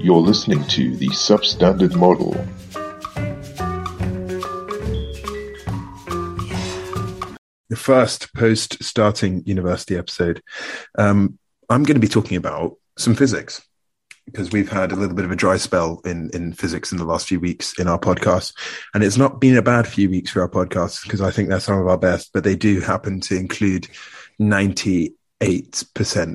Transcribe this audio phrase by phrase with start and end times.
[0.00, 2.32] You're listening to the Substandard Model.
[7.68, 10.42] the first post starting university episode,
[10.96, 13.60] um, I'm going to be talking about some physics
[14.24, 17.04] because we've had a little bit of a dry spell in, in physics in the
[17.04, 18.52] last few weeks in our podcast.
[18.94, 21.60] And it's not been a bad few weeks for our podcast because I think they're
[21.60, 23.88] some of our best, but they do happen to include
[24.40, 25.14] 98%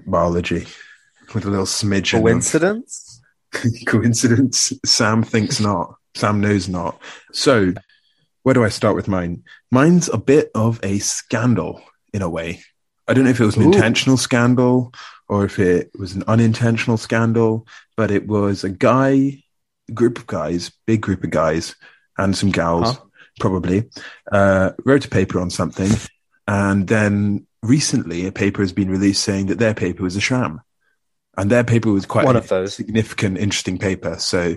[0.05, 0.65] biology
[1.33, 2.13] with a little smidge.
[2.13, 3.12] Of coincidence?
[3.85, 4.73] Coincidence?
[4.85, 5.95] Sam thinks not.
[6.15, 6.99] Sam knows not.
[7.31, 7.73] So,
[8.43, 9.43] where do I start with mine?
[9.71, 11.81] Mine's a bit of a scandal
[12.13, 12.61] in a way.
[13.07, 13.71] I don't know if it was an Ooh.
[13.71, 14.93] intentional scandal
[15.27, 17.67] or if it was an unintentional scandal,
[17.97, 19.43] but it was a guy,
[19.89, 21.75] a group of guys, big group of guys,
[22.17, 23.03] and some gals, Huh?
[23.39, 23.89] probably,
[24.31, 25.89] uh, wrote a paper on something.
[26.47, 30.61] And then recently, a paper has been released saying that their paper was a sham.
[31.37, 32.75] And their paper was quite One a of those.
[32.75, 34.17] significant, interesting paper.
[34.19, 34.55] So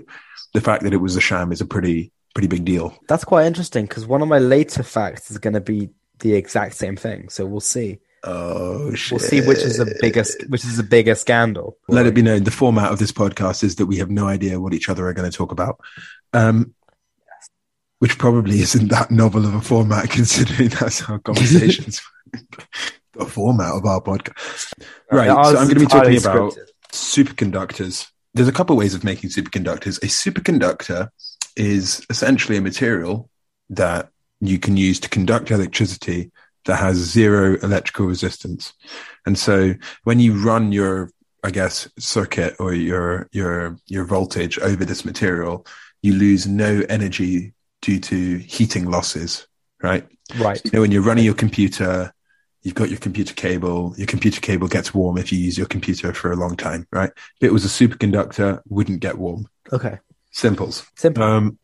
[0.53, 2.97] the fact that it was a sham is a pretty, pretty big deal.
[3.07, 5.89] That's quite interesting because one of my later facts is going to be
[6.19, 7.29] the exact same thing.
[7.29, 7.99] So we'll see.
[8.23, 9.11] Oh shit!
[9.11, 11.77] We'll see which is the biggest, which is the bigger scandal.
[11.87, 14.59] Let it be known the format of this podcast is that we have no idea
[14.59, 15.79] what each other are going to talk about,
[16.33, 16.73] um,
[17.99, 22.01] which probably isn't that novel of a format considering that's how conversations.
[23.17, 24.73] the format of our podcast,
[25.11, 25.27] right?
[25.27, 26.69] So I'm going to be talking about scripted.
[26.91, 28.07] superconductors.
[28.33, 29.97] There's a couple of ways of making superconductors.
[30.03, 31.09] A superconductor
[31.55, 33.29] is essentially a material
[33.69, 36.31] that you can use to conduct electricity
[36.65, 38.73] that has zero electrical resistance.
[39.25, 39.73] And so
[40.03, 41.11] when you run your,
[41.43, 45.65] I guess, circuit or your, your, your voltage over this material,
[46.01, 49.47] you lose no energy due to heating losses,
[49.81, 50.05] right?
[50.37, 50.61] Right.
[50.63, 52.13] You know, when you're running your computer,
[52.63, 56.13] you've got your computer cable, your computer cable gets warm if you use your computer
[56.13, 57.11] for a long time, right?
[57.15, 59.47] If it was a superconductor, wouldn't get warm.
[59.71, 59.99] Okay.
[60.31, 60.85] Simples.
[60.95, 61.23] Simple.
[61.23, 61.57] Um,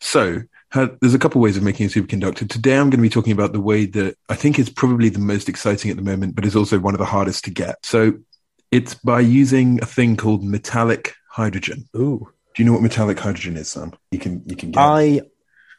[0.00, 0.42] so
[0.74, 2.48] uh, there's a couple ways of making a superconductor.
[2.48, 5.18] Today, I'm going to be talking about the way that I think is probably the
[5.18, 7.84] most exciting at the moment, but is also one of the hardest to get.
[7.84, 8.14] So
[8.70, 11.88] it's by using a thing called metallic hydrogen.
[11.96, 12.28] Ooh.
[12.54, 13.92] Do you know what metallic hydrogen is, Sam?
[14.10, 14.80] You can you can get.
[14.80, 15.20] I,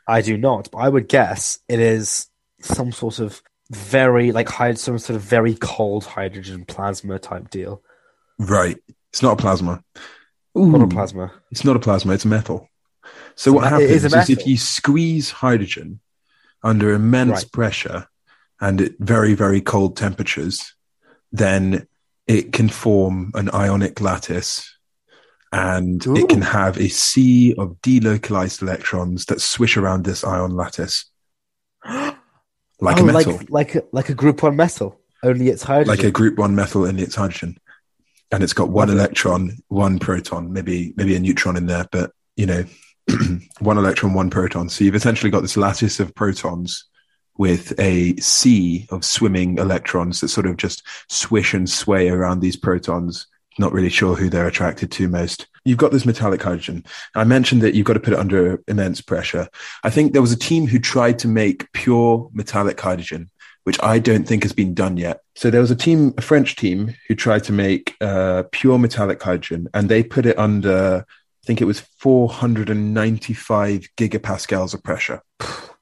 [0.07, 2.27] I do not, but I would guess it is
[2.61, 7.81] some sort of very like hyd- some sort of very cold hydrogen plasma type deal.
[8.37, 8.77] right.
[9.11, 9.83] It's not a plasma.
[10.55, 11.33] Not a plasma.
[11.51, 12.69] It's not a plasma, it's a metal.
[13.35, 15.99] So It's what happens is is, if you squeeze hydrogen
[16.63, 17.51] under immense Right.
[17.51, 18.07] pressure
[18.61, 20.75] and at very, very cold temperatures,
[21.33, 21.87] then
[22.27, 24.77] it can form an ionic lattice
[25.51, 26.15] and Ooh.
[26.15, 31.10] it can have a sea of delocalized electrons that swish around this ion lattice
[32.81, 34.99] like oh, a metal, like like a, like a group one metal.
[35.23, 35.95] Only it's hydrogen.
[35.95, 37.57] like a group one metal and it's hydrogen.
[38.31, 39.03] And it's got one Lovely.
[39.03, 42.65] electron, one proton, maybe maybe a neutron in there, but you know,
[43.59, 44.69] one electron, one proton.
[44.69, 46.85] So you've essentially got this lattice of protons
[47.37, 52.55] with a sea of swimming electrons that sort of just swish and sway around these
[52.55, 53.27] protons.
[53.59, 55.47] Not really sure who they're attracted to most.
[55.63, 56.85] You've got this metallic hydrogen.
[57.15, 59.47] I mentioned that you've got to put it under immense pressure.
[59.83, 63.29] I think there was a team who tried to make pure metallic hydrogen,
[63.63, 65.21] which I don't think has been done yet.
[65.35, 69.21] So there was a team, a French team, who tried to make uh, pure metallic
[69.21, 75.21] hydrogen, and they put it under, I think it was 495 gigapascals of pressure,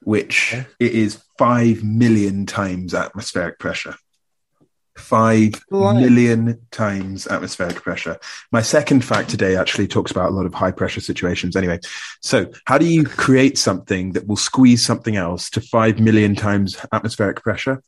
[0.02, 0.66] which Okay.
[0.78, 3.94] it is five million times atmospheric pressure.
[5.00, 8.18] Five million times atmospheric pressure.
[8.52, 11.56] My second fact today actually talks about a lot of high pressure situations.
[11.56, 11.80] Anyway,
[12.20, 16.76] so how do you create something that will squeeze something else to five million times
[16.92, 17.82] atmospheric pressure?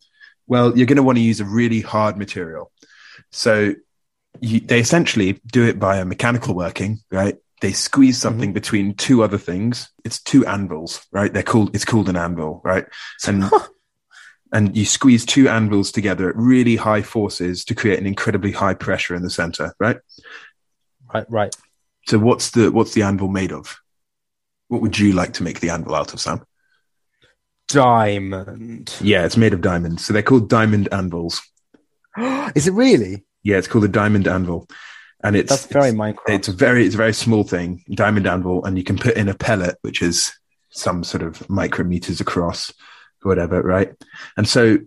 [0.47, 2.73] Well, you're going to want to use a really hard material.
[3.31, 3.75] So
[4.41, 7.37] you, they essentially do it by a mechanical working, right?
[7.61, 8.23] They squeeze mm-hmm.
[8.23, 9.91] something between two other things.
[10.05, 11.33] It's two anvils, right?
[11.33, 12.87] They're called, it's called an anvil, right?
[13.27, 13.45] And,
[14.53, 18.75] and you squeeze two anvils together at really high forces to create an incredibly high
[18.75, 19.97] pressure in the center, right?
[21.13, 21.57] right, right.
[22.07, 23.81] So what's the, what's the anvil made of?
[24.69, 26.45] What would you like to make the anvil out of, Sam?
[27.69, 28.95] Diamond.
[29.01, 30.05] Yeah, it's made of diamonds.
[30.05, 31.41] So they're called diamond anvils.
[32.55, 33.25] is it really?
[33.43, 34.67] Yeah, it's called a diamond anvil.
[35.25, 36.29] And it's, That's very it's, Minecraft.
[36.29, 39.29] it's a very, it's a very small thing, diamond anvil, and you can put in
[39.29, 40.33] a pellet, which is
[40.71, 42.73] some sort of micrometers across
[43.23, 43.93] whatever, right?
[44.37, 44.79] And so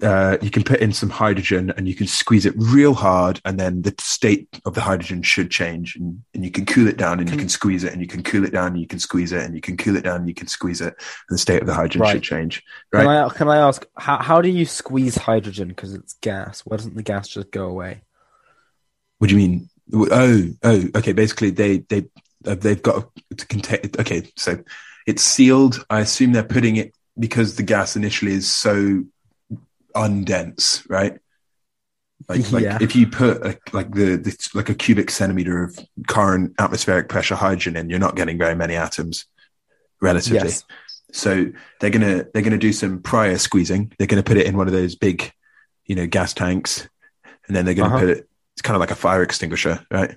[0.00, 3.58] uh, you can put in some hydrogen and you can squeeze it real hard, and
[3.58, 7.18] then the state of the hydrogen should change, and, and you can cool it down,
[7.18, 9.00] and you Can- can squeeze it, and you can cool it down, and you can
[9.00, 10.94] squeeze it, and you can cool it down, and you can squeeze it,
[11.28, 12.12] and the state of the hydrogen Right.
[12.12, 12.62] should change,
[12.92, 13.02] right?
[13.02, 16.60] Can I can I ask how how do you squeeze hydrogen because it's gas?
[16.64, 18.02] Why doesn't the gas just go away?
[19.18, 19.68] what do you mean?
[19.92, 21.12] Oh, oh, okay.
[21.12, 22.04] Basically, they they
[22.46, 23.80] uh, they've got to contain.
[23.98, 24.62] Okay, so
[25.08, 25.84] it's sealed.
[25.90, 29.04] I assume they're putting it because the gas initially is so
[29.94, 31.18] undense, right?
[32.28, 32.78] Like, like Yeah.
[32.80, 35.78] if you put a, like the, the like a cubic centimeter of
[36.08, 39.26] current atmospheric pressure hydrogen in, you're not getting very many atoms
[40.02, 40.38] relatively.
[40.48, 40.64] Yes.
[41.12, 41.50] So
[41.80, 43.92] they're gonna they're gonna do some prior squeezing.
[43.98, 45.32] They're gonna put it in one of those big,
[45.86, 46.86] you know, gas tanks,
[47.46, 48.00] and then they're gonna Uh-huh.
[48.00, 48.28] put it.
[48.54, 50.16] It's kind of like a fire extinguisher, right?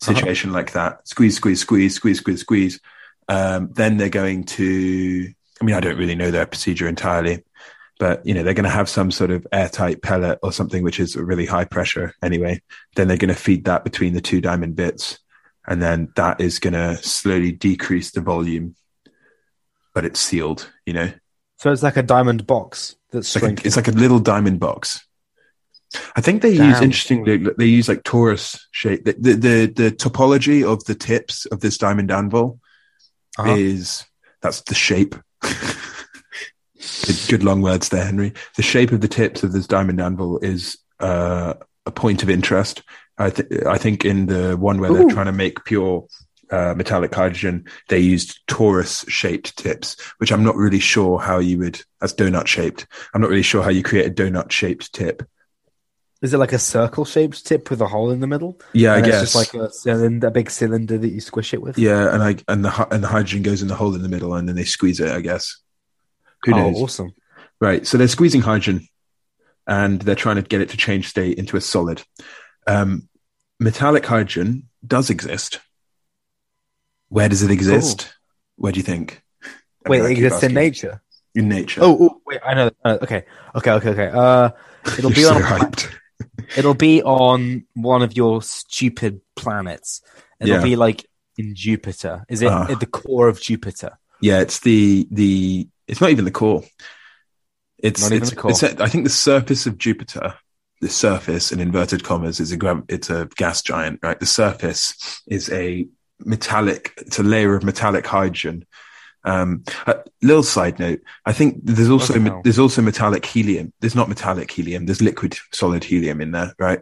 [0.00, 1.06] Situation like that.
[1.06, 2.80] Squeeze, squeeze, squeeze, squeeze, squeeze, squeeze.
[3.28, 5.32] Um, then they're going to.
[5.62, 7.44] I mean, I don't really know their procedure entirely,
[8.00, 10.98] but you know they're going to have some sort of airtight pellet or something which
[10.98, 12.60] is really high pressure anyway.
[12.96, 15.20] Then they're going to feed that between the two diamond bits,
[15.68, 18.74] and then that is going to slowly decrease the volume,
[19.94, 20.68] but it's sealed.
[20.84, 21.12] You know,
[21.58, 24.58] So it's like a diamond box that's it's like, a, it's like a little diamond
[24.58, 25.06] box.
[26.16, 27.36] I think they use interestingly.
[27.56, 29.04] They use like torus shape.
[29.04, 32.58] The, the the the topology of the tips of this diamond anvil
[33.38, 33.54] Uh-huh.
[33.56, 34.04] is
[34.40, 35.14] that's the shape.
[35.42, 38.32] Good, good long words there, Henry.
[38.56, 41.54] The shape of the tips of this diamond anvil is uh,
[41.86, 42.82] a point of interest.
[43.18, 44.98] I, th- I think in the one where Ooh.
[44.98, 46.06] they're trying to make pure
[46.50, 51.58] uh, metallic hydrogen, they used torus shaped tips, which I'm not really sure how you
[51.58, 52.86] would, as donut shaped.
[53.14, 55.22] I'm not really sure how you create a donut shaped tip.
[56.22, 58.60] Is it like a circle shaped tip with a hole in the middle?
[58.72, 59.22] Yeah, I guess.
[59.22, 61.78] it's just like a cylinder, a big cylinder that you squish it with.
[61.78, 64.34] yeah, and I and the and the hydrogen goes in the hole in the middle,
[64.34, 65.10] and then they squeeze it.
[65.10, 65.60] I guess.
[66.44, 66.80] Who oh, knows?
[66.80, 67.12] awesome.
[67.60, 67.86] Right.
[67.86, 68.88] So they're squeezing hydrogen
[69.66, 72.02] and they're trying to get it to change state into a solid.
[72.66, 73.08] Um,
[73.60, 75.60] metallic hydrogen does exist.
[77.08, 78.14] Where does it exist?
[78.56, 79.22] Where do you think?
[79.86, 81.02] I Wait, mean, it exists in nature.
[81.34, 81.80] In nature.
[81.82, 82.70] Oh, oh, wait, I know.
[82.84, 83.24] Uh, okay,
[83.54, 84.10] okay, okay, okay.
[84.12, 84.50] Uh,
[84.98, 85.72] it'll be You're on.
[85.72, 86.01] so a.
[86.56, 90.00] it'll be on one of your stupid planets.
[90.40, 90.62] It'll Yeah.
[90.62, 91.06] be like
[91.38, 92.24] in Jupiter.
[92.28, 92.66] Is it Ah.
[92.70, 93.98] at the core of Jupiter?
[94.20, 95.68] Yeah, it's the the.
[95.88, 96.64] It's not even the core.
[97.78, 98.50] It's Not it's, the core.
[98.52, 100.34] it's I think the surface of Jupiter,
[100.80, 104.18] the surface in inverted commas is a gra- it's a gas giant, right?
[104.20, 105.86] The surface is a
[106.20, 106.92] metallic.
[106.98, 108.64] It's a layer of metallic hydrogen.
[109.24, 113.72] Um, a little side note: I think there's also there's also metallic helium.
[113.80, 114.86] There's not metallic helium.
[114.86, 116.80] There's liquid solid helium in there, right?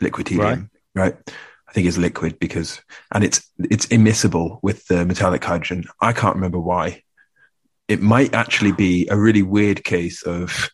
[0.00, 1.16] Liquid helium, right?
[1.68, 2.82] I think it's liquid because
[3.12, 5.84] and it's it's immiscible with the metallic hydrogen.
[6.00, 7.02] I can't remember why.
[7.88, 10.70] It might actually be a really weird case of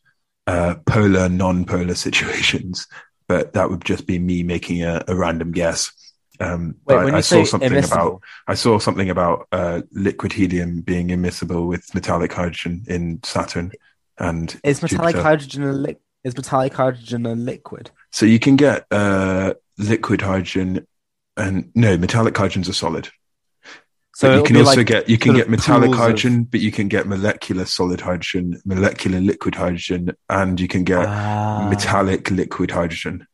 [0.46, 2.86] uh, polar non-polar situations,
[3.28, 5.92] but that would just be me making a, a random guess.
[6.40, 11.08] Um, Wait, I, I saw something about I saw something about uh, liquid helium being
[11.08, 13.72] immiscible with metallic hydrogen in Saturn
[14.18, 15.22] and is metallic Jupiter.
[15.22, 17.90] hydrogen a li- is metallic hydrogen a liquid?
[18.12, 20.86] So you can get uh, liquid hydrogen,
[21.36, 23.08] and no, metallic hydrogen's a solid.
[24.14, 26.60] So but you can also like get you can get metallic pools of- hydrogen, but
[26.60, 32.30] you can get molecular solid hydrogen, molecular liquid hydrogen, and you can get Ah, metallic
[32.30, 33.26] liquid hydrogen,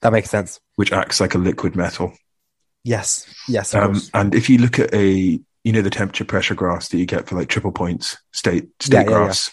[0.00, 0.60] That makes sense.
[0.78, 2.12] Which acts like a liquid metal.
[2.84, 6.88] Yes, yes, Um, and if you look at a you know the temperature pressure graphs
[6.88, 9.14] that you get for like triple points state state Yeah, yeah, yeah.
[9.14, 9.50] graphs.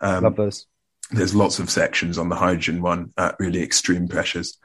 [0.00, 0.66] Um, Love those.
[1.10, 4.56] there's lots of sections on the hydrogen one at really extreme pressures.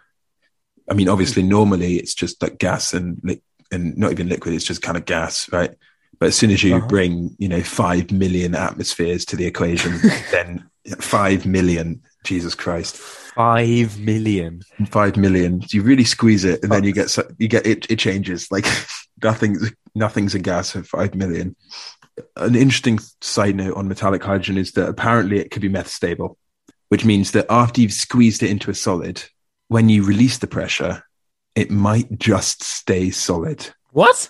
[0.89, 3.41] I mean, obviously, normally it's just like gas and li-
[3.71, 5.71] and not even liquid; it's just kind of gas, right?
[6.19, 6.87] But as soon as you Uh-huh.
[6.87, 9.93] bring, you know, five million atmospheres to the equation,
[10.31, 12.97] then five million, Jesus Christ,
[13.35, 14.61] Five million.
[14.89, 17.89] five million, you really squeeze it, and then you get you get it.
[17.89, 18.65] It changes like
[19.23, 21.55] nothing's nothing's a gas at five million.
[22.35, 26.35] An interesting side note on metallic hydrogen is that apparently it could be metastable,
[26.89, 29.23] which means that after you've squeezed it into a solid,
[29.67, 31.03] when you release the pressure,
[31.55, 33.67] it might just stay solid.
[33.91, 34.29] What?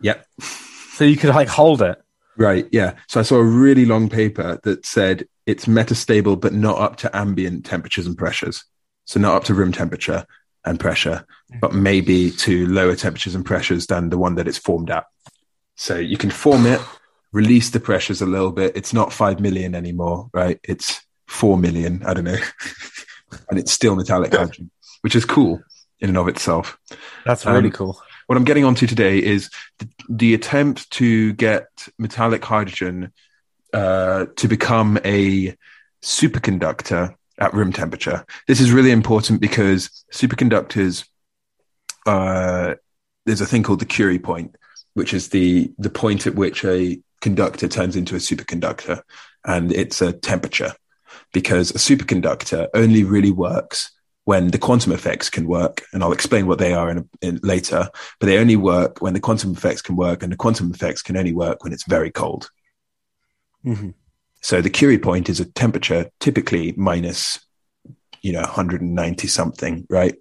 [0.00, 0.26] Yep.
[0.94, 2.00] So you could like hold it.
[2.36, 2.66] Right.
[2.72, 2.94] Yeah.
[3.08, 7.14] So I saw a really long paper that said it's metastable, but not up to
[7.16, 8.64] ambient temperatures and pressures.
[9.04, 10.24] So not up to room temperature
[10.64, 11.26] and pressure,
[11.60, 15.04] but maybe to lower temperatures and pressures than the one that it's formed at.
[15.76, 16.80] So you can form it,
[17.32, 18.76] release the pressures a little bit.
[18.76, 20.60] It's not 5 million anymore, right?
[20.62, 22.02] It's 4 million.
[22.06, 22.38] I don't know.
[23.50, 24.70] and it's still metallic hydrogen,
[25.00, 25.60] which is cool
[26.00, 26.78] in and of itself.
[27.24, 28.00] That's Um, really cool.
[28.26, 31.66] What I'm getting onto today is the, the attempt to get
[31.98, 33.12] metallic hydrogen
[33.72, 35.56] uh, to become a
[36.02, 38.24] superconductor at room temperature.
[38.46, 41.06] This is really important because superconductors,
[42.06, 42.74] uh,
[43.24, 44.56] there's a thing called the Curie point,
[44.94, 49.02] which is the the point at which a conductor turns into a superconductor,
[49.44, 50.74] and it's a temperature
[51.32, 53.90] because a superconductor only really works
[54.24, 57.88] when the quantum effects can work, and I'll explain what they are in, in, later.
[58.20, 61.16] But they only work when the quantum effects can work, and the quantum effects can
[61.16, 62.48] only work when it's very cold.
[63.64, 63.90] Mm-hmm.
[64.40, 67.44] So the Curie point is a temperature typically minus,
[68.22, 70.14] you know, 190 something, right?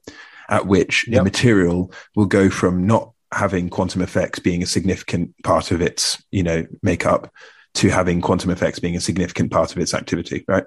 [0.49, 1.17] At which Yep.
[1.17, 6.21] the material will go from not having quantum effects being a significant part of its,
[6.31, 7.31] you know, makeup
[7.75, 10.65] to having quantum effects being a significant part of its activity, right?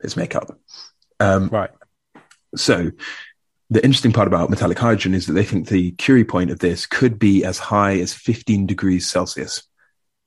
[0.00, 0.56] Its makeup.
[1.20, 1.70] Um, Right.
[2.56, 2.90] So
[3.70, 6.86] the interesting part about metallic hydrogen is that they think the Curie point of this
[6.86, 9.62] could be as high as 15 degrees Celsius.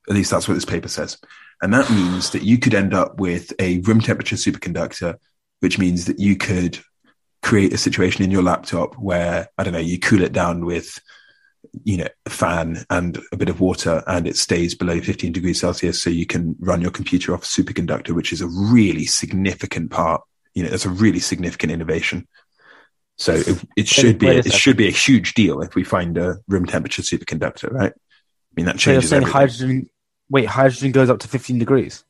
[0.07, 1.17] At least that's what this paper says.
[1.61, 5.15] And that means that you could end up with a room temperature superconductor,
[5.59, 6.79] which means that you could
[7.41, 10.99] create a situation in your laptop where, I don't know, you cool it down with,
[11.83, 15.59] you know, a fan and a bit of water and it stays below 15 degrees
[15.59, 16.01] Celsius.
[16.01, 20.21] So you can run your computer off a superconductor, which is a really significant part.
[20.53, 22.27] You know, that's a really significant innovation.
[23.17, 26.17] So it, it should be a, it should be a huge deal if we find
[26.17, 27.93] a room temperature superconductor, right?
[27.93, 29.09] I mean that changes.
[29.09, 29.67] So you're saying everything.
[29.67, 29.89] hydrogen?
[30.29, 32.03] Wait, hydrogen goes up to 15 degrees.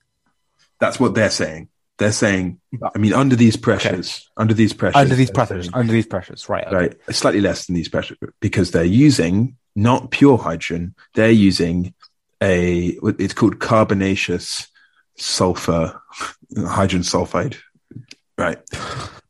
[0.79, 1.69] That's what they're saying.
[1.97, 2.59] They're saying,
[2.95, 5.65] I mean, under these pressures, under these pressures, Under these pressures.
[5.65, 6.49] saying- Under these pressures.
[6.49, 6.65] Right.
[6.65, 6.75] okay.
[6.75, 10.95] right, slightly less than these pressures because they're using not pure hydrogen.
[11.13, 11.93] They're using
[12.41, 14.67] a it's called carbonaceous
[15.17, 16.01] sulfur
[16.57, 17.57] hydrogen sulfide,
[18.41, 18.59] right?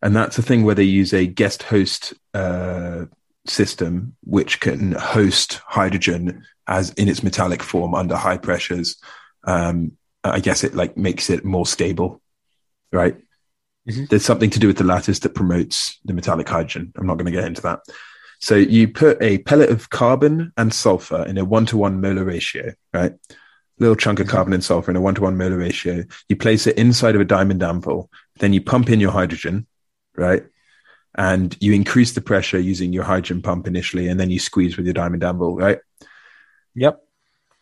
[0.01, 3.05] And that's a thing where they use a guest host uh,
[3.45, 8.95] system which can host hydrogen as in its metallic form under high pressures.
[9.43, 12.21] Um, I guess it like makes it more stable,
[12.91, 13.17] right?
[13.89, 14.09] Mhm.
[14.09, 16.93] There's something to do with the lattice that promotes the metallic hydrogen.
[16.95, 17.79] I'm not going to get into that.
[18.39, 22.23] So you put a pellet of carbon and sulfur in a one to one molar
[22.23, 23.13] ratio, right?
[23.79, 26.03] Little chunk of carbon and sulfur in a one to one molar ratio.
[26.29, 28.09] You place it inside of a diamond anvil.
[28.41, 29.67] Then you pump in your hydrogen,
[30.15, 30.43] right?
[31.15, 34.87] And you increase the pressure using your hydrogen pump initially, and then you squeeze with
[34.87, 35.77] your diamond anvil, right?
[36.73, 37.03] Yep.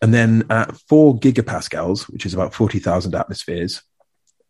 [0.01, 3.81] And then at four gigapascals, which is about 40,000 atmospheres,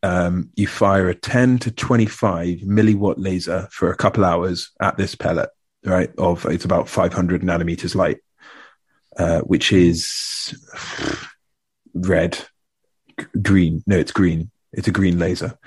[0.04, 5.16] um, you fire a 10 to 25 milliwatt laser for a couple hours at this
[5.16, 5.50] pellet,
[5.84, 6.12] right?
[6.20, 8.20] Of it's about 500 nanometers light,
[9.18, 10.54] uh, which is
[11.96, 12.38] red,
[13.42, 13.84] green.
[13.88, 14.52] No, it's green.
[14.74, 15.58] It's a green laser.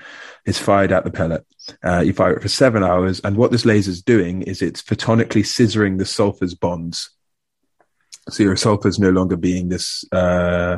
[0.45, 1.45] It's fired at the pellet.
[1.83, 3.19] Uh, you fire it for seven hours.
[3.21, 7.09] And what this laser is doing is it's photonically scissoring the sulfur's bonds.
[8.29, 10.77] So your sulfur is no longer being this uh,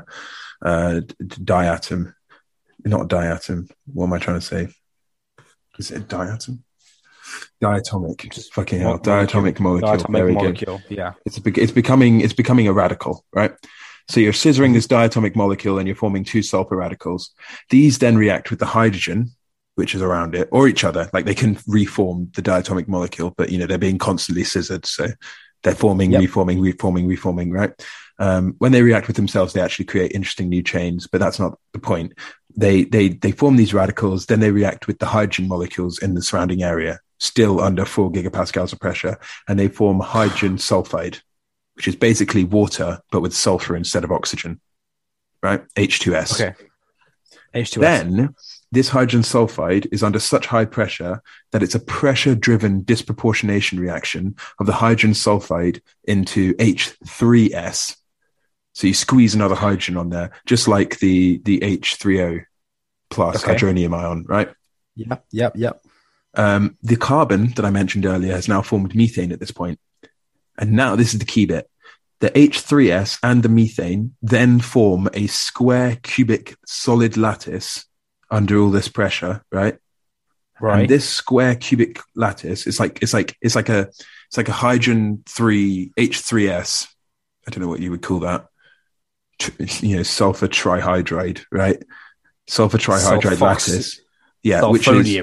[0.63, 2.13] uh, diatom,
[2.84, 3.70] not diatom.
[3.94, 4.67] What am I trying to say?
[5.77, 6.60] Is it diatom?
[7.62, 8.32] Diatomic.
[8.32, 8.94] Just Fucking hell.
[8.94, 9.98] mo- Diatomic molecule.
[9.98, 10.82] Diatomic molecule.
[10.89, 11.13] Yeah.
[11.25, 13.53] it's bec- it's becoming it's becoming a radical, right?
[14.08, 17.32] So you're scissoring this diatomic molecule and you're forming two sulfur radicals.
[17.70, 19.32] These then react with the hydrogen,
[19.76, 21.10] which is around it, or each other.
[21.12, 25.08] Like they can reform the diatomic molecule, but you know they're being constantly scissored, so
[25.64, 26.22] they're forming, Yep.
[26.22, 27.72] reforming, reforming, reforming, right?
[28.20, 31.58] Um, when they react with themselves, they actually create interesting new chains, but that's not
[31.74, 32.14] the point.
[32.56, 36.22] They they they form these radicals, then they react with the hydrogen molecules in the
[36.22, 41.20] surrounding area, still under four gigapascals of pressure, and they form hydrogen sulfide,
[41.75, 44.60] which is basically water but with sulfur instead of oxygen,
[45.44, 45.63] right?
[45.75, 46.41] H2S.
[46.41, 46.55] Okay.
[47.53, 47.79] H2S.
[47.79, 48.36] Then
[48.72, 54.36] this hydrogen sulfide is under such high pressure that it's a pressure driven disproportionation reaction
[54.60, 57.96] of the hydrogen sulfide into H3S.
[58.74, 62.44] So you squeeze another hydrogen on there, just like the, the H3O
[63.10, 63.55] plus Okay.
[63.55, 64.50] hydronium ion, right?
[64.96, 65.25] Yep.
[65.32, 65.53] Yep.
[65.55, 65.86] Yep.
[66.34, 69.79] Um, the carbon that I mentioned earlier has now formed methane at this point.
[70.58, 71.70] And now this is the key bit.
[72.20, 77.86] The H3S and the methane then form a square cubic solid lattice
[78.32, 79.78] under all this pressure, right?
[80.60, 80.82] Right.
[80.82, 83.90] And this square cubic lattice is like it's like it's like a
[84.28, 86.88] it's like a hydrogen three H3S.
[87.48, 88.48] I don't know what you would call that.
[89.82, 91.84] You know, sulfur trihydride, right?
[92.48, 94.02] Sulfur trihydride Sulfox- lattice.
[94.44, 95.18] Yeah, which is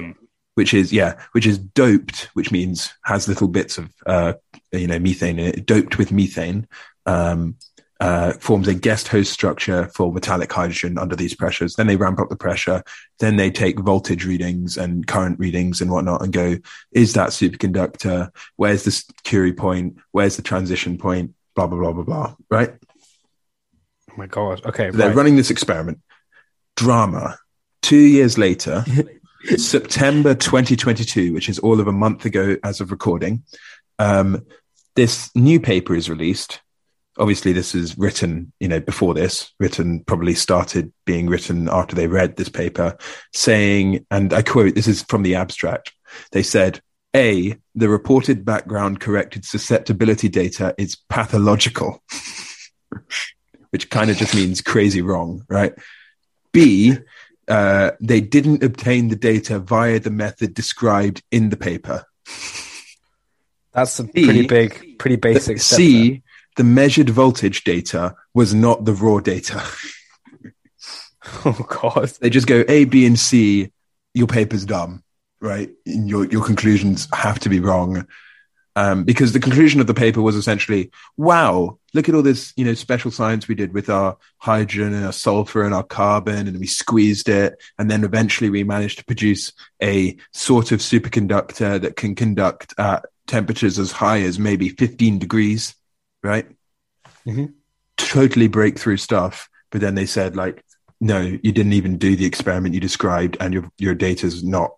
[0.53, 4.33] which is yeah, which is doped, which means has little bits of uh,
[4.73, 6.67] you know methane in it, doped with methane,
[7.05, 7.55] um,
[7.99, 11.75] uh, forms a guest host structure for metallic hydrogen under these pressures.
[11.75, 12.83] Then they ramp up the pressure.
[13.19, 16.57] Then they take voltage readings and current readings and whatnot, and go:
[16.91, 18.29] Is that superconductor?
[18.57, 19.97] Where's the Curie point?
[20.11, 21.33] Where's the transition point?
[21.55, 22.35] Blah blah blah blah blah.
[22.49, 22.73] Right.
[24.11, 24.65] Oh my god.
[24.65, 24.91] Okay.
[24.91, 25.15] So they're right.
[25.15, 25.99] running this experiment.
[26.75, 27.37] Drama.
[27.81, 28.83] Two years later,
[29.57, 33.43] September 2022, which is all of a month ago as of recording,
[33.99, 34.45] um,
[34.95, 36.61] this new paper is released.
[37.17, 42.07] Obviously, this is written, you know, before this, written probably started being written after they
[42.07, 42.97] read this paper,
[43.33, 45.91] saying, and I quote, this is from the abstract.
[46.31, 46.81] They said,
[47.15, 52.03] A, the reported background corrected susceptibility data is pathological,
[53.69, 55.73] which kind of just means crazy wrong, right?
[56.51, 56.97] B,
[57.47, 62.05] uh, they didn't obtain the data via the method described in the paper.
[63.73, 65.59] That's a B, pretty big, pretty basic.
[65.59, 66.21] step C,
[66.55, 69.55] the measured voltage data was not the raw data.
[70.41, 70.53] there.
[71.45, 72.09] Oh god.
[72.19, 73.71] they just go A, B, and C.
[74.13, 75.03] Your paper's dumb,
[75.39, 75.69] right?
[75.85, 78.05] And Your your conclusions have to be wrong,
[78.75, 82.65] um, because the conclusion of the paper was essentially, "Wow, look at all this, you
[82.65, 86.59] know, special science we did with our hydrogen and our sulfur and our carbon, and
[86.59, 91.95] we squeezed it, and then eventually we managed to produce a sort of superconductor that
[91.95, 95.75] can conduct at temperatures as high as maybe 15 degrees,
[96.23, 96.47] right?
[97.25, 97.53] Mhm.
[97.97, 100.63] Totally breakthrough stuff." But then they said, like,
[101.01, 104.71] no, you didn't even do the experiment you described, and your your data's not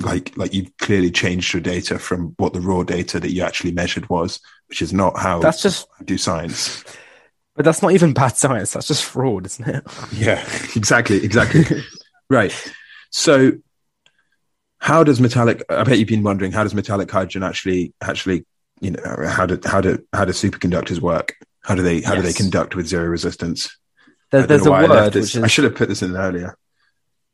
[0.00, 3.72] like like you've clearly changed your data from what the raw data that you actually
[3.72, 6.82] measured was, which is not how That's just, I do science.
[7.54, 8.72] but that's not even bad science.
[8.72, 9.84] That's just fraud, isn't it?
[10.12, 10.40] Yeah,
[10.74, 11.64] exactly, exactly.
[12.30, 12.54] right.
[13.10, 13.52] So,
[14.82, 15.62] how does metallic?
[15.70, 18.44] I bet you've been wondering how does metallic hydrogen actually actually
[18.80, 21.36] you know how do how do how do superconductors work?
[21.62, 23.76] How do they how do they conduct with zero resistance?
[24.30, 26.56] There, there's a why I word I should have put this in earlier.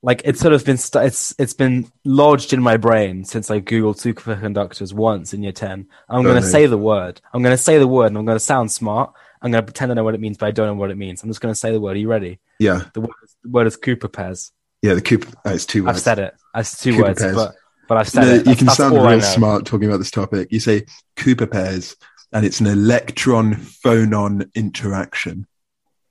[0.03, 3.61] like it's sort of been stu- it's it's been lodged in my brain since I
[3.61, 5.87] googled superconductors once in year ten.
[6.09, 6.47] I'm Oh, going to no.
[6.47, 7.21] say the word.
[7.33, 9.13] I'm going to say the word, and I'm going to sound smart.
[9.41, 10.97] I'm going to pretend I know what it means, but I don't know what it
[10.99, 11.23] means.
[11.23, 11.97] I'm just going to say the word.
[11.97, 12.41] Are you ready?
[12.59, 14.51] Yeah, The word, is- the word is Cooper pairs.
[14.83, 14.95] Yeah.
[14.95, 15.29] The Cooper.
[15.45, 15.99] Oh, it's two words.
[15.99, 16.35] I've said it.
[16.55, 17.35] That's two Cooper words, pairs.
[17.35, 17.55] but
[17.89, 18.47] but I've said No, it.
[18.47, 20.49] you can that's sound real smart talking about this topic.
[20.51, 20.85] You say
[21.17, 21.97] Cooper pairs,
[22.33, 25.47] and it's an electron phonon interaction.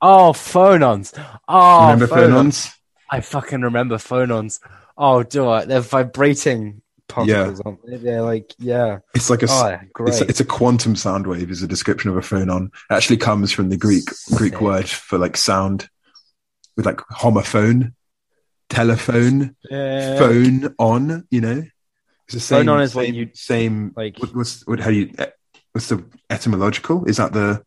[0.00, 1.12] Oh, phonons.
[1.48, 2.66] Oh, Remember phonons.
[2.68, 2.74] phonons?
[3.10, 4.60] I fucking remember phonons.
[4.96, 5.64] Oh, do I?
[5.64, 7.60] They're vibrating particles.
[7.64, 7.96] aren't they?
[7.96, 8.98] They're like, yeah.
[9.14, 10.08] It's like a, Oh, great.
[10.10, 11.50] It's, it's a quantum sound wave.
[11.50, 12.66] Is a description of a phonon.
[12.66, 14.04] It actually comes from the Greek
[14.36, 15.88] Greek word for like sound,
[16.76, 17.94] with like homophone,
[18.68, 20.18] telephone, Yeah.
[20.18, 21.26] phone on.
[21.30, 21.62] You know,
[22.26, 22.66] it's the same.
[22.66, 23.92] Phonon is what same, you- same.
[23.96, 24.80] like- what, what's what?
[24.80, 25.12] How do you?
[25.18, 25.26] eh,
[25.72, 27.04] What's the etymological?
[27.04, 27.62] Is that the?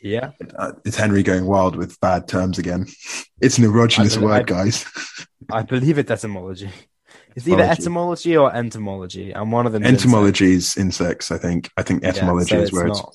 [0.00, 0.30] Yeah.
[0.56, 2.86] Uh, it's Henry going wild with bad terms again.
[3.40, 4.86] It's an erogenous word, I- guys.
[5.52, 6.70] I believe it's etymology.
[7.34, 8.34] It's either Etymology.
[8.34, 9.82] or entomology, and one of them.
[9.84, 9.90] is.
[9.90, 11.70] Entomology is insects, I think.
[11.76, 12.98] I think Yeah, etymology so is words.
[12.98, 13.14] Not,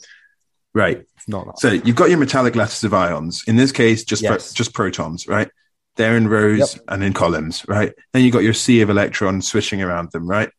[0.76, 0.98] Right.
[1.18, 1.60] it's not that.
[1.60, 3.44] So you've got your metallic lattice of ions.
[3.48, 5.50] In this case, just pro- just protons, right?
[6.02, 7.94] They're in rows and in columns, right?
[8.12, 10.50] Then you've got your sea of electrons swishing around them, right?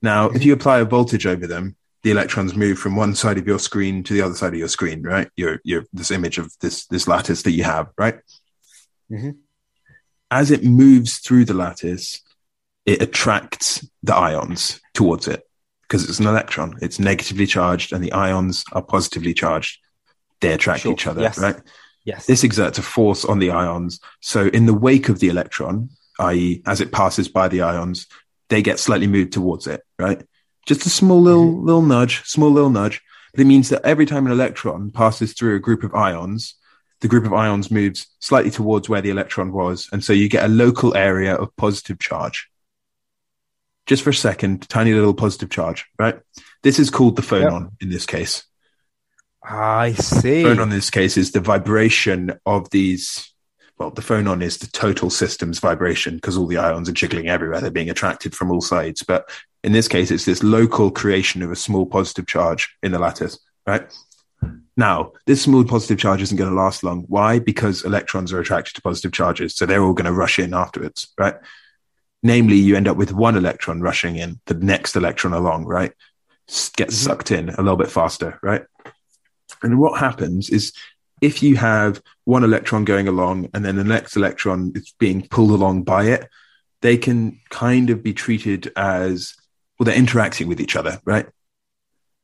[0.00, 3.46] Now, if you apply a voltage over them, the electrons move from one side of
[3.46, 5.28] your screen to the other side of your screen, right?
[5.36, 8.20] Your your this image of this this lattice that you have, right?
[9.10, 9.36] Mhm.
[10.30, 12.22] As it moves through the lattice,
[12.86, 15.42] it attracts the ions towards it
[15.82, 16.78] because it's an electron.
[16.80, 19.78] It's negatively charged, and the ions are positively charged.
[20.40, 20.92] They attract Sure.
[20.92, 21.36] each other, Yes.
[21.38, 21.60] right?
[22.04, 22.26] Yes.
[22.26, 24.00] This exerts a force on the ions.
[24.20, 28.06] So, in the wake of the electron, i.e., as it passes by the ions,
[28.48, 30.22] they get slightly moved towards it, right?
[30.66, 31.26] Just a small mm-hmm.
[31.26, 33.00] little little nudge, small little nudge.
[33.32, 36.54] But it means that every time an electron passes through a group of ions,
[37.00, 40.44] the group of ions moves slightly towards where the electron was, and so you get
[40.44, 42.48] a local area of positive charge.
[43.86, 46.20] Just for a second, tiny little positive charge, right?
[46.62, 48.44] This is called the phonon in this case
[49.44, 50.42] I see.
[50.42, 53.28] phonon in this case is the vibration of these.
[53.78, 57.60] Well, the phonon is the total system's vibration because all the ions are jiggling everywhere.
[57.60, 59.02] They're being attracted from all sides.
[59.02, 59.28] But
[59.64, 63.38] in this case, it's this local creation of a small positive charge in the lattice,
[63.66, 63.92] right?
[64.76, 67.04] Now, this small positive charge isn't going to last long.
[67.08, 67.38] Why?
[67.38, 69.54] Because electrons are attracted to positive charges.
[69.54, 71.34] So they're all going to rush in afterwards, right?
[72.22, 75.92] Namely, you end up with one electron rushing in, the next electron along, right?
[76.76, 78.62] Gets sucked in a little bit faster, right?
[79.62, 80.72] And what happens is
[81.20, 85.50] if you have one electron going along and then the next electron is being pulled
[85.50, 86.28] along by it,
[86.80, 89.34] they can kind of be treated as
[89.78, 91.26] well, they're interacting with each other, right?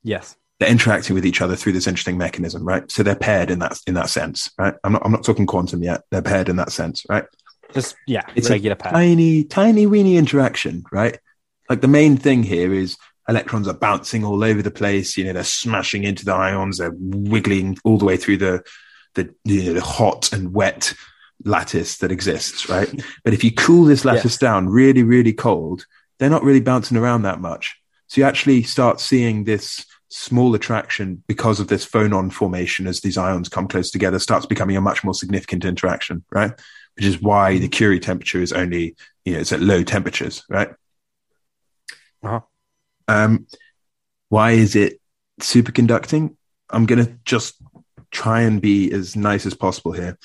[0.02, 0.36] Yes.
[0.58, 2.90] They're interacting with each other through this interesting mechanism, right?
[2.90, 4.74] So they're paired in that in that sense, right?
[4.82, 6.02] I'm not I'm not talking quantum yet.
[6.10, 7.24] They're paired in that sense, right?
[7.72, 8.22] Just yeah.
[8.34, 8.92] It's a regular pair.
[8.92, 11.18] Tiny, tiny, weeny interaction, right?
[11.70, 12.96] Like the main thing here is
[13.28, 15.16] electrons are bouncing all over the place.
[15.16, 16.78] You know, they're smashing into the ions.
[16.78, 18.62] They're wiggling all the way through the
[19.14, 20.94] the you know the hot and wet
[21.44, 22.88] lattice that exists, right?
[23.24, 24.38] but if you cool this lattice Yes.
[24.38, 25.86] down really, really cold,
[26.18, 27.76] they're not really bouncing around that much.
[28.08, 33.18] So you actually start seeing this small attraction because of this phonon formation as these
[33.18, 36.52] ions come close together starts becoming a much more significant interaction, right?
[36.96, 40.70] Which is why the Curie temperature is only, you know, it's at low temperatures, right?
[42.22, 42.40] Uh-huh.
[43.08, 43.46] Um,
[44.28, 45.00] why is it
[45.40, 46.36] superconducting?
[46.70, 47.54] I'm going to just
[48.10, 50.18] try and be as nice as possible here.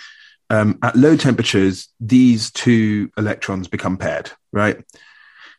[0.50, 4.84] Um, at low temperatures, these two electrons become paired, right?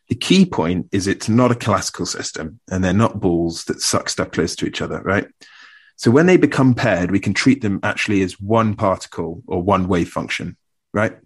[0.08, 4.08] The key point is it's not a classical system and they're not balls that suck
[4.08, 5.26] stuff close to each other, right?
[5.96, 9.88] So when they become paired, we can treat them actually as one particle or one
[9.88, 10.56] wave function,
[10.92, 11.16] right?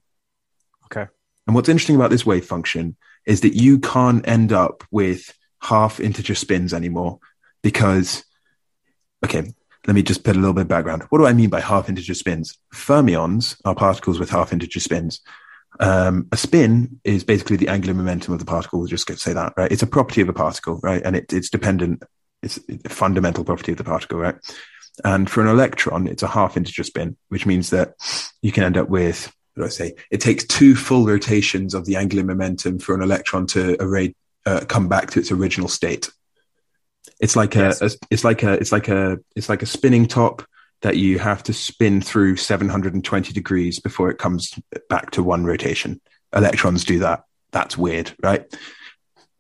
[0.84, 1.06] Okay.
[1.46, 6.00] And what's interesting about this wave function is that you can't end up with half
[6.00, 7.18] integer spins anymore
[7.62, 8.24] because,
[9.24, 9.52] okay,
[9.86, 11.04] let me just put a little bit of background.
[11.08, 12.58] What do I mean by half integer spins?
[12.74, 15.20] Fermions are particles with half integer spins.
[15.80, 18.78] Um, a spin is basically the angular momentum of the particle.
[18.78, 19.70] We'll just say that, right?
[19.70, 21.02] It's a property of a particle, right?
[21.04, 22.02] And it, it's dependent,
[22.42, 24.34] it's a fundamental property of the particle, right?
[25.04, 27.94] And for an electron, it's a half integer spin, which means that
[28.42, 29.94] you can end up with, what do I say?
[30.10, 34.14] It takes two full rotations of the angular momentum for an electron to array,
[34.48, 36.11] uh, come back to its original state.
[37.20, 37.80] It's like Yes.
[37.82, 40.42] a, a, it's like a, it's like a, it's like a spinning top
[40.82, 44.58] that you have to spin through 720 degrees before it comes
[44.88, 46.00] back to one rotation.
[46.34, 47.24] Electrons do that.
[47.50, 48.44] That's weird, right?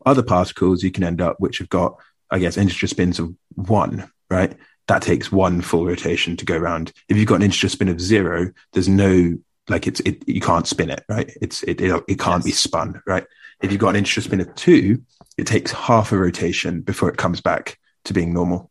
[0.04, 1.96] Other particles you can end up which have got,
[2.30, 4.54] I guess, integer spins of one, right?
[4.88, 6.92] That takes one full rotation to go around.
[7.08, 10.66] If you've got an integer spin of zero, there's no like it's it you can't
[10.66, 11.30] spin it, right?
[11.42, 13.26] It's it it, it can't be spun, right?
[13.60, 15.02] If you've got an integer spin of two,
[15.36, 18.70] it takes half a rotation before it comes back to being normal.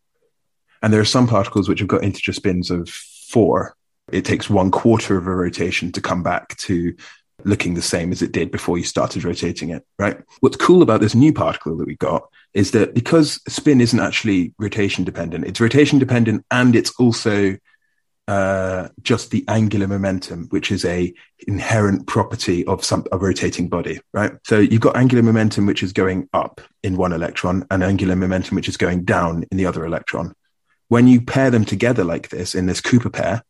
[0.82, 3.76] And there are some particles which have got integer spins of four.
[4.12, 6.96] It takes one quarter of a rotation to come back to
[7.44, 10.18] looking the same as it did before you started rotating it, right?
[10.40, 14.54] What's cool about this new particle that we got is that because spin isn't actually
[14.58, 17.58] rotation dependent, it's rotation dependent and it's also
[18.28, 21.14] uh, just the angular momentum, which is a
[21.48, 24.34] inherent property of some a rotating body, right?
[24.44, 28.56] So you've got angular momentum, which is going up in one electron, and angular momentum,
[28.56, 30.34] which is going down in the other electron.
[30.90, 33.44] When you pair them together like this in this Cooper pair,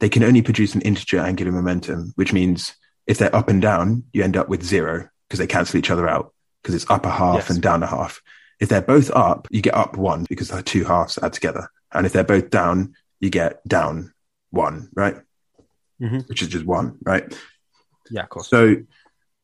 [0.00, 2.74] they can only produce an integer angular momentum, which means
[3.06, 6.08] if they're up and down, you end up with zero because they cancel each other
[6.08, 7.50] out because it's up a half Yes.
[7.50, 8.20] and down a half.
[8.60, 11.70] If they're both up, you get up one because the two halves add together.
[11.92, 14.12] And if they're both down, you get down
[14.50, 15.16] one, right?
[16.00, 16.28] Mhm.
[16.28, 17.24] Which is just one, right?
[18.10, 18.48] Yeah, of course.
[18.48, 18.76] So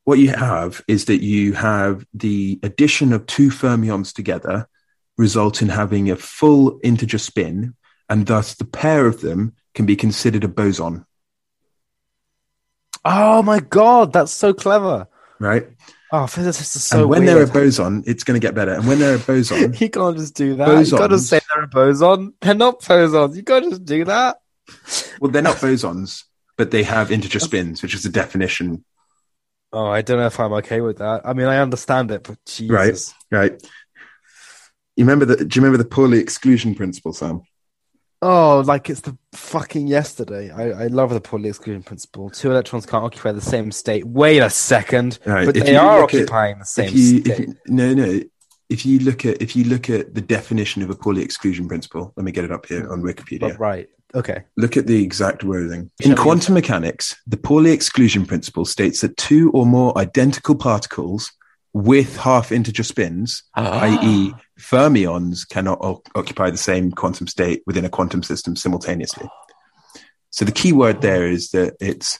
[0.03, 4.67] what you have is that you have the addition of two fermions together
[5.17, 7.75] result in having a full integer spin,
[8.09, 11.05] and thus the pair of them can be considered a boson,
[13.05, 15.07] Oh my god, that's so clever.
[15.39, 15.67] right?
[16.15, 17.37] Oh, physicists are so and when weird.
[17.37, 18.73] they're a boson, it's going to get better.
[18.73, 20.85] And when they're a boson, you can't just do that.
[20.85, 22.35] You gotta say they're a boson.
[22.39, 23.35] They're not bosons.
[23.35, 24.37] You can't just do that.
[25.19, 26.23] well, they're not bosons,
[26.55, 28.85] but they have integer spins, which is the definition,
[29.75, 31.21] Oh, I don't know if I'm okay with that.
[31.25, 33.11] I mean, I understand it, but Jesus.
[33.31, 33.59] right?
[34.95, 35.37] You remember the?
[35.37, 37.41] Do you remember the Pauli exclusion principle, Sam?
[38.25, 40.49] Oh, like it's the fucking yesterday.
[40.49, 42.29] I, I love the Pauli exclusion principle.
[42.29, 44.05] Two electrons can't occupy the same state.
[44.05, 47.49] Wait a second, Right, but they are look at- occupying the same you, state.
[47.67, 48.21] no, no.
[48.69, 52.13] If you look at if you look at the definition of a Pauli exclusion principle,
[52.15, 53.41] let me get it up here on Wikipedia.
[53.41, 54.43] But right, okay.
[54.55, 55.91] Look at the exact wording.
[56.01, 61.29] In quantum mechanics, the Pauli exclusion principle states that two or more identical particles
[61.73, 63.79] with half integer spins, ah.
[63.81, 69.27] i.e., fermions, cannot o- occupy the same quantum state within a quantum system simultaneously.
[70.29, 72.19] So the key word there is that it's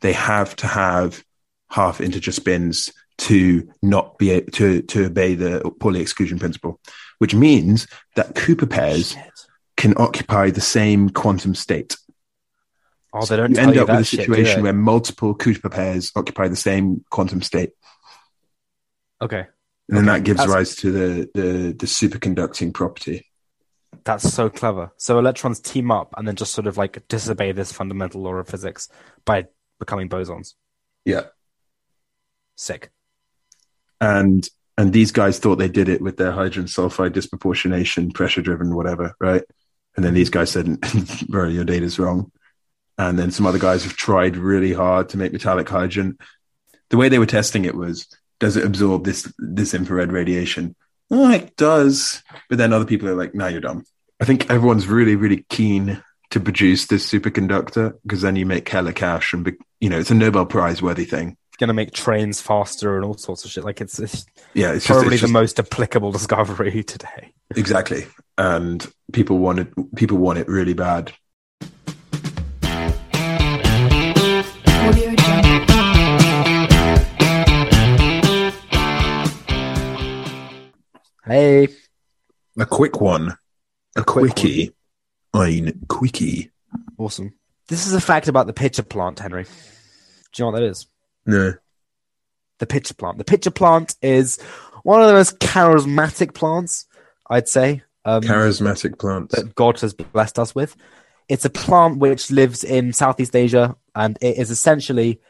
[0.00, 1.24] they have to have
[1.70, 6.80] half integer spins to not be a, to to obey the Pauli exclusion principle,
[7.18, 9.30] which means that Cooper pairs Shit.
[9.76, 11.96] can occupy the same quantum state.
[13.12, 14.62] Oh, they don't you end up that with a situation they?
[14.62, 17.70] where multiple Cooper pairs occupy the same quantum state.
[19.24, 19.46] Okay,
[19.88, 23.26] And then Okay, that gives that's- rise to the, the, the superconducting property.
[24.04, 24.92] that's so clever.
[24.98, 28.48] So electrons team up and then just sort of like disobey this fundamental law of
[28.48, 28.88] physics
[29.24, 29.46] by
[29.80, 30.54] becoming bosons.
[31.06, 31.22] Yeah.
[32.56, 32.90] Sick.
[34.00, 38.74] And and these guys thought they did it with their hydrogen sulfide disproportionation, pressure driven,
[38.74, 39.42] whatever, right?
[39.96, 40.80] And then these guys said,
[41.28, 42.32] bro, your data's wrong.
[42.98, 46.18] And then some other guys have tried really hard to make metallic hydrogen.
[46.90, 48.08] The way they were testing it was,
[48.40, 50.74] does it absorb this this infrared radiation?
[51.10, 52.22] Oh, it does.
[52.48, 53.84] But then other people are like, no, you're dumb.
[54.20, 58.92] I think everyone's really, really keen to produce this superconductor because then you make hella
[58.92, 61.36] cash and, be- you know, it's a Nobel Prize worthy thing.
[61.50, 63.64] It's gonna make trains faster and all sorts of shit.
[63.64, 67.32] Like it's, it's Yeah, it's just, probably it's the just most applicable discovery today.
[67.54, 68.06] exactly.
[68.38, 71.12] And people want it, people want it really bad.
[81.28, 83.36] A quick one.
[83.96, 84.72] A, quick quickie.
[85.34, 86.50] Ein quickie.
[86.98, 87.34] Awesome.
[87.68, 89.44] This is a fact about the pitcher plant, Henry.
[89.44, 89.48] Do
[90.36, 90.86] you know what that is?
[91.26, 91.54] No.
[92.58, 93.18] The pitcher plant.
[93.18, 94.40] The pitcher plant is
[94.82, 96.86] one of the most charismatic plants,
[97.28, 97.82] I'd say.
[98.04, 99.34] Um, Charismatic plants.
[99.34, 100.76] that God has blessed us with.
[101.28, 105.20] It's a plant which lives in Southeast Asia and it is essentially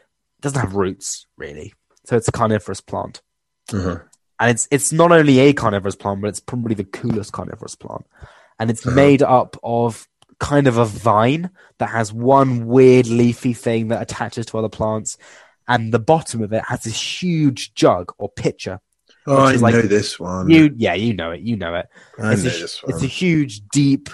[0.41, 1.73] doesn't have roots really.
[2.05, 3.21] So it's a carnivorous plant.
[3.73, 3.99] Uh-huh.
[4.39, 8.05] And it's it's not only a carnivorous plant, but it's probably the coolest carnivorous plant.
[8.59, 8.95] And it's Uh-huh.
[8.95, 10.07] made up of
[10.39, 15.17] kind of a vine that has one weird leafy thing that attaches to other plants.
[15.67, 18.79] And the bottom of it has this huge jug or pitcher.
[19.27, 20.49] Oh, I like- know this one.
[20.49, 21.87] You yeah, you know it, you know it.
[22.19, 22.93] I it's, know a, this one.
[22.93, 24.09] it's a huge, deep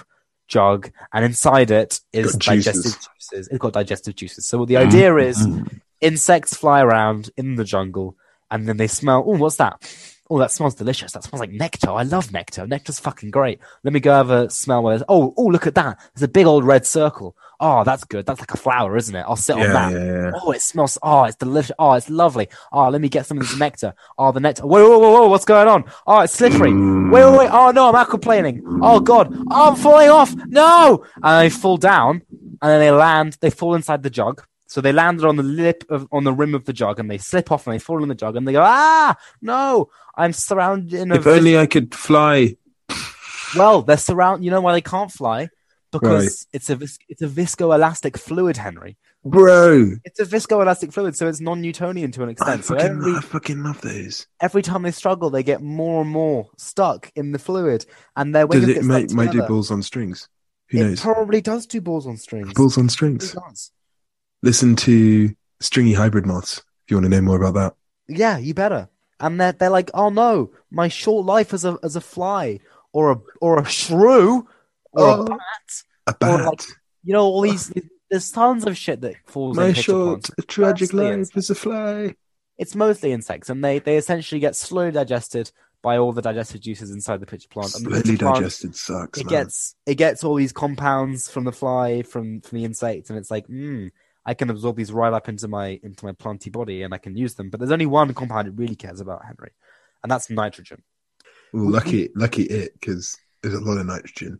[0.48, 2.66] jug, and inside it is Got juices.
[2.84, 3.48] digestive juices.
[3.50, 4.46] It's got digestive juices.
[4.46, 5.82] So the idea is Mm.
[6.00, 8.16] insects fly around in the jungle,
[8.50, 9.24] and then they smell.
[9.26, 9.82] Oh, what's that?
[10.32, 11.12] Oh, that smells delicious.
[11.12, 11.90] That smells like nectar.
[11.90, 12.66] I love nectar.
[12.66, 13.60] Nectar's fucking great.
[13.84, 14.82] Let me go have a smell.
[14.82, 16.00] Where oh, oh, look at that.
[16.16, 17.36] There's a big old red circle.
[17.60, 18.26] Oh, that's good.
[18.26, 19.26] That's like a flower, isn't it?
[19.28, 19.92] I'll sit on that.
[19.92, 20.32] yeah, yeah.
[20.34, 20.98] Oh, it smells.
[21.04, 21.76] Oh, it's delicious.
[21.78, 22.48] Oh, it's lovely.
[22.72, 23.94] Oh, let me get some of this nectar.
[24.18, 24.66] Oh, the nectar.
[24.66, 25.28] Whoa, whoa, whoa, whoa.
[25.28, 25.84] What's going on?
[26.08, 26.72] Oh, it's slippery.
[26.72, 27.12] Mm.
[27.12, 27.50] Wait, wait, wait.
[27.52, 28.64] Oh, no, I'm out complaining.
[28.82, 29.36] Oh, God.
[29.52, 30.34] Oh, I'm falling off.
[30.48, 31.04] No.
[31.22, 32.22] And they fall down
[32.62, 33.38] and then they land.
[33.42, 34.46] They fall inside the jug.
[34.72, 37.18] So they landed on the lip of, on the rim of the jug and they
[37.18, 40.94] slip off and they fall in the jug and they go, ah, no, I'm surrounded
[40.94, 41.16] in a.
[41.16, 42.56] If only I could fly.
[43.58, 44.46] Well, they're surrounded.
[44.46, 45.50] You know why they can't fly?
[45.92, 46.56] Because Right.
[46.56, 48.96] it's a vis- it's a viscoelastic fluid, Henry.
[49.26, 49.96] Bro.
[50.06, 52.64] It's a viscoelastic fluid, so it's non-Newtonian to an I extent.
[52.64, 54.26] So every I fucking love those.
[54.40, 58.48] every time they struggle, they get more and more stuck in the fluid, and their
[58.48, 60.30] Does wings it stuck might do balls on strings?
[60.70, 61.02] Who it knows?
[61.02, 62.54] probably does do balls on strings.
[62.54, 63.36] balls on It strings.
[64.42, 67.76] Listen to Stringy Hybrid Moths if you want to know more about that.
[68.18, 68.90] Yeah, you better.
[69.20, 72.60] And they're they're like, oh no, my short life as a as a fly
[72.92, 74.48] or a or a shrew
[74.94, 75.22] or Oh.
[75.24, 75.38] a bat.
[76.08, 76.46] A Or bat.
[76.48, 76.62] like-
[77.04, 77.72] You know, all these
[78.10, 81.38] there's tons of shit that falls My short, tragic life insects.
[81.38, 82.16] as a fly.
[82.58, 85.52] It's mostly insects, and they they essentially get slowly digested
[85.82, 87.74] by all the digestive juices inside the pitcher plant.
[87.76, 89.30] And the Slowly plant, digested sucks, it man.
[89.32, 93.32] gets it gets all these compounds from the fly from from the insect and it's
[93.32, 93.90] like mm,
[94.26, 97.16] i can absorb these right up into my into my planty body and i can
[97.16, 99.52] use them but there's only one compound it really cares about henry
[100.04, 100.84] and that's nitrogen
[101.54, 104.40] Ooh, lucky, lucky it, because there's a lot of nitrogen.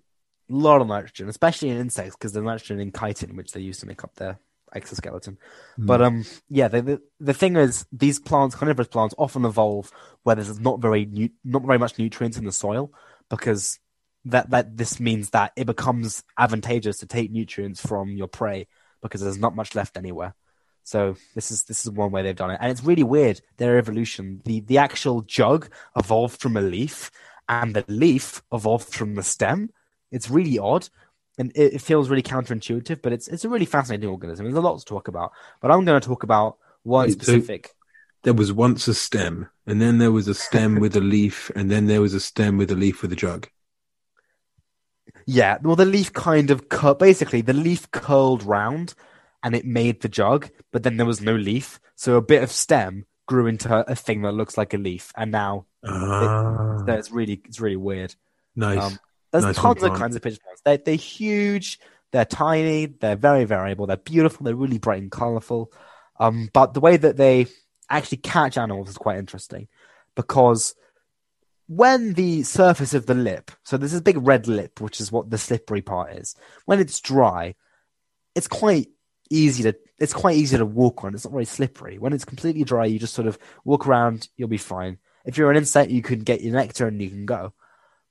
[0.50, 3.80] a lot of nitrogen especially in insects because there's nitrogen in chitin which they use
[3.80, 4.40] to make up their
[4.74, 5.38] exoskeleton
[5.76, 5.86] Hmm.
[5.86, 9.92] but um yeah the, the the thing is these plants carnivorous plants often evolve
[10.24, 12.94] where there's not very nu- not very much nutrients in the soil
[13.30, 13.80] because
[14.24, 18.68] that that this means that it becomes advantageous to take nutrients from your prey
[19.02, 20.36] because there's not much left anywhere.
[20.84, 23.42] So this is this is one way they've done it, and it's really weird.
[23.58, 27.12] Their evolution, the the actual jug evolved from a leaf,
[27.48, 29.70] and the leaf evolved from the stem.
[30.12, 30.90] It's really odd,
[31.38, 34.46] and it, it feels really counterintuitive, but it's it's a really fascinating organism.
[34.46, 37.24] There's a lot to talk about, but I'm going to talk about one Wait, so-
[37.24, 37.76] specific.
[38.24, 41.72] There was once a stem, and then there was a stem with a leaf, and
[41.72, 43.48] then there was a stem with a leaf with a jug.
[45.26, 48.94] Yeah, well, the leaf kind of cur- basically the leaf curled round,
[49.44, 52.52] and it made the jug, but then there was no leaf, so a bit of
[52.52, 57.12] stem grew into a thing that looks like a leaf, and now Ah, so it's
[57.12, 58.14] really it's really weird.
[58.56, 58.82] nice.
[58.82, 59.00] Um,
[59.32, 60.62] there's Nice tons of kinds of pitcher plants.
[60.66, 61.80] They're they're huge,
[62.12, 65.72] they're tiny, they're very variable, they're beautiful, they're really bright and colorful.
[66.20, 67.48] Um, but the way that they
[67.90, 69.68] actually catch animals is quite interesting
[70.16, 70.76] because
[71.74, 75.30] when the surface of the lip, so there's this big red lip, which is what
[75.30, 77.56] the slippery part is, when it's dry,
[78.36, 78.90] it's quite
[79.30, 81.14] easy to it's quite easy to walk on.
[81.14, 81.98] It's not very slippery.
[81.98, 84.98] When it's completely dry, you just sort of walk around, you'll be fine.
[85.24, 87.54] If you're an insect, you can get your nectar and you can go.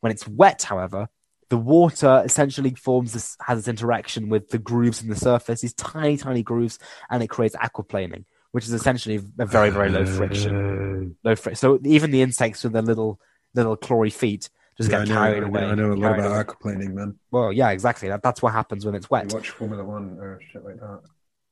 [0.01, 1.11] When it's wet, however,
[1.51, 5.75] the water essentially forms this has this interaction with the grooves in the surface, these
[5.75, 6.79] tiny, tiny grooves,
[7.11, 11.17] and it creates aquaplaning, which is essentially a very, very low friction.
[11.25, 11.57] Low friction.
[11.57, 13.21] So even the insects with their little
[13.55, 14.49] little clawy feet
[14.81, 15.65] just yeah, get know, carried I know, away.
[15.65, 16.27] I know a lot away.
[16.27, 17.19] about aquaplaning, man.
[17.31, 18.09] Well, yeah, exactly.
[18.09, 19.31] That, that's what happens when it's wet.
[19.33, 21.03] watch Formula One or shit like that.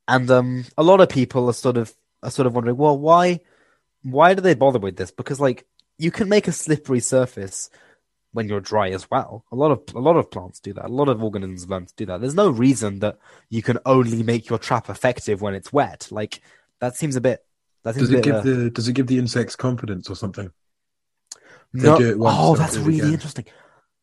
[0.07, 3.41] And um, a lot of people are sort of are sort of wondering, well, why
[4.03, 5.11] why do they bother with this?
[5.11, 5.67] Because like
[5.99, 7.69] you can make a slippery surface
[8.33, 9.45] when you're dry as well.
[9.53, 10.87] A lot of a lot of plants do that.
[10.87, 12.23] A lot of organisms learn to do that.
[12.23, 13.19] There's no reason that
[13.51, 16.09] you can only make your trap effective when it's wet.
[16.11, 16.41] Like
[16.81, 17.45] that seems a bit.
[17.85, 20.17] That seems Does it bit, give uh, the Does it give the insects confidence or
[20.17, 20.51] something?
[21.73, 23.15] No- once, oh, that's really again.
[23.15, 23.45] interesting.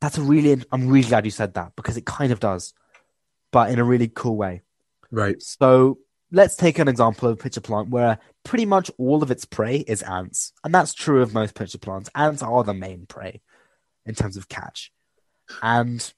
[0.02, 0.62] That's a really.
[0.72, 2.74] I'm really glad you said that because it kind of does,
[3.52, 4.62] but in a really cool way.
[5.12, 5.42] Right.
[5.42, 6.00] So
[6.32, 9.78] let's take an example of a pitcher plant where pretty much all of its prey
[9.78, 10.52] is ants.
[10.64, 12.10] And that's true of most pitcher plants.
[12.14, 13.42] Ants are the main prey
[14.06, 14.92] in terms of catch.
[15.62, 16.14] And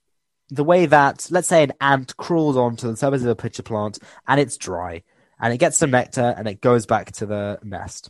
[0.49, 3.99] the way that, let's say, an ant crawls onto the surface of a pitcher plant
[4.27, 5.03] and it's dry,
[5.39, 8.09] and it gets some nectar and it goes back to the nest.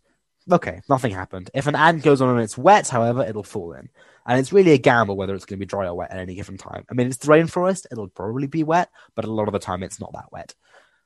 [0.51, 1.49] Okay, nothing happened.
[1.53, 3.89] If an ant goes on and it's wet, however, it'll fall in.
[4.25, 6.35] And it's really a gamble whether it's going to be dry or wet at any
[6.35, 6.85] given time.
[6.89, 9.83] I mean, it's the rainforest, it'll probably be wet, but a lot of the time
[9.83, 10.55] it's not that wet.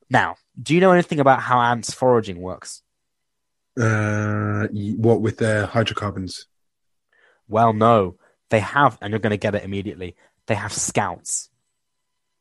[0.09, 2.81] Now, do you know anything about how ants foraging works?
[3.79, 6.47] Uh, what with their hydrocarbons?
[7.47, 8.17] Well, no.
[8.49, 10.15] They have, and you're going to get it immediately,
[10.47, 11.49] they have scouts.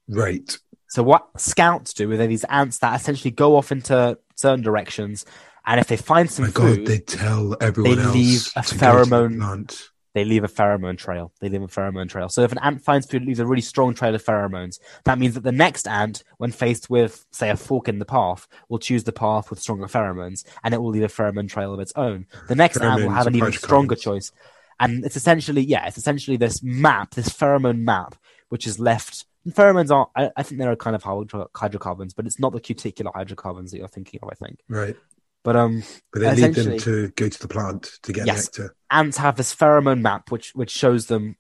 [0.09, 0.59] Right.
[0.89, 5.25] So what scouts do they're these ants that essentially go off into certain directions,
[5.71, 8.63] and if they find some my food, God, they tell everyone They else leave a
[8.63, 11.33] to go to the pheromone- they leave a pheromone trail.
[11.41, 12.29] They leave a pheromone trail.
[12.29, 14.81] So if an ant finds food, it leaves a really strong trail of pheromones.
[15.05, 18.49] That means that the next ant, when faced with, say, a fork in the path,
[18.69, 21.79] will choose the path with stronger pheromones, and it will leave a pheromone trail of
[21.79, 22.27] its own.
[22.49, 24.33] The next ant will have an even stronger choice.
[24.81, 28.17] And it's essentially, yeah, it's essentially this map, this pheromone map,
[28.49, 29.27] which is left.
[29.45, 31.05] And pheromones are, I, I think they're a kind of
[31.55, 34.59] hydrocarbons, but it's not the cuticular hydrocarbons that you're thinking of, I think.
[34.69, 34.97] Right.
[35.43, 38.45] But um, But they need them to go to the plant to get Yes.
[38.47, 38.75] nectar.
[38.91, 41.37] ants have this pheromone map which which shows them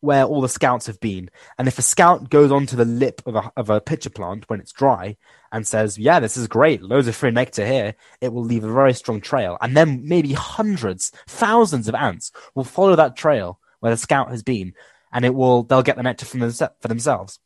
[0.00, 1.28] where all the scouts have been.
[1.58, 4.60] And if a scout goes onto the lip of a of a pitcher plant when
[4.60, 5.16] it's dry
[5.52, 8.72] and says, "Yeah, this is great, loads of free nectar here," it will leave a
[8.72, 9.56] very strong trail.
[9.60, 14.42] And then maybe hundreds, thousands of ants will follow that trail where the scout has
[14.42, 14.72] been,
[15.12, 17.38] and it will they'll get the nectar from for themselves.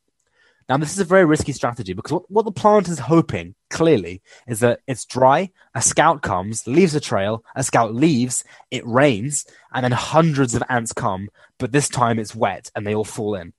[0.69, 4.21] Now, this is a very risky strategy because what, what the plant is hoping, clearly,
[4.47, 9.45] is that it's dry, a scout comes, leaves a trail, a scout leaves, it rains,
[9.73, 13.35] and then hundreds of ants come, but this time it's wet and they all fall
[13.35, 13.53] in.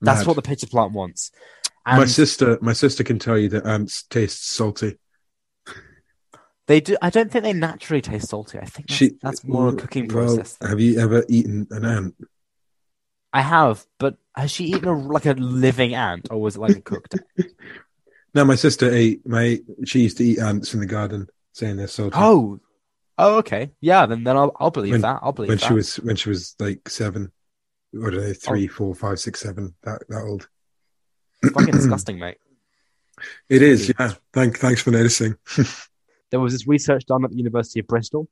[0.00, 0.26] That's Mad.
[0.26, 1.30] what the pitcher plant wants.
[1.86, 4.96] my sister, my sister can tell you that ants taste salty.
[6.66, 6.96] they do.
[7.02, 8.58] I don't think they naturally taste salty.
[8.58, 10.56] I think that's, She, that's more a cooking well, process.
[10.60, 12.14] Have you ever eaten an ant?
[13.32, 16.76] I have, but has she eaten a, like a living ant, or was it like
[16.76, 17.14] a cooked?
[17.38, 17.46] ant?
[18.34, 19.26] No, my sister ate.
[19.26, 22.14] My she used to eat ants in the garden, saying they're salty.
[22.16, 22.60] oh,
[23.16, 24.04] oh, okay, yeah.
[24.04, 25.20] Then then I'll, I'll believe When- that.
[25.22, 25.66] I'll believe when that.
[25.66, 27.32] she was when she was like seven,
[27.94, 28.32] or Oh.
[28.34, 30.46] three, four, five, six, seven, that that old.
[31.42, 32.36] fucking disgusting, mate.
[33.48, 34.12] It is, yeah.
[34.34, 35.34] Thank, thanks for noticing.
[36.30, 38.28] there was this research done at the University of Bristol,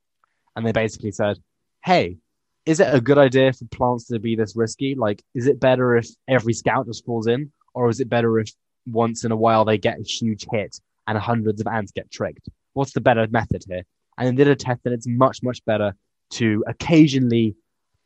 [0.54, 1.38] and they basically said,
[1.82, 2.18] "Hey,
[2.66, 4.96] is it a good idea for plants to be this risky?
[4.96, 8.50] Like, is it better if every scout just falls in, or is it better if
[8.86, 12.48] once in a while they get a huge hit and hundreds of ants get tricked?
[12.74, 13.84] What's the better method here?"
[14.18, 15.94] And they did a test that it's much, much better
[16.32, 17.54] to occasionally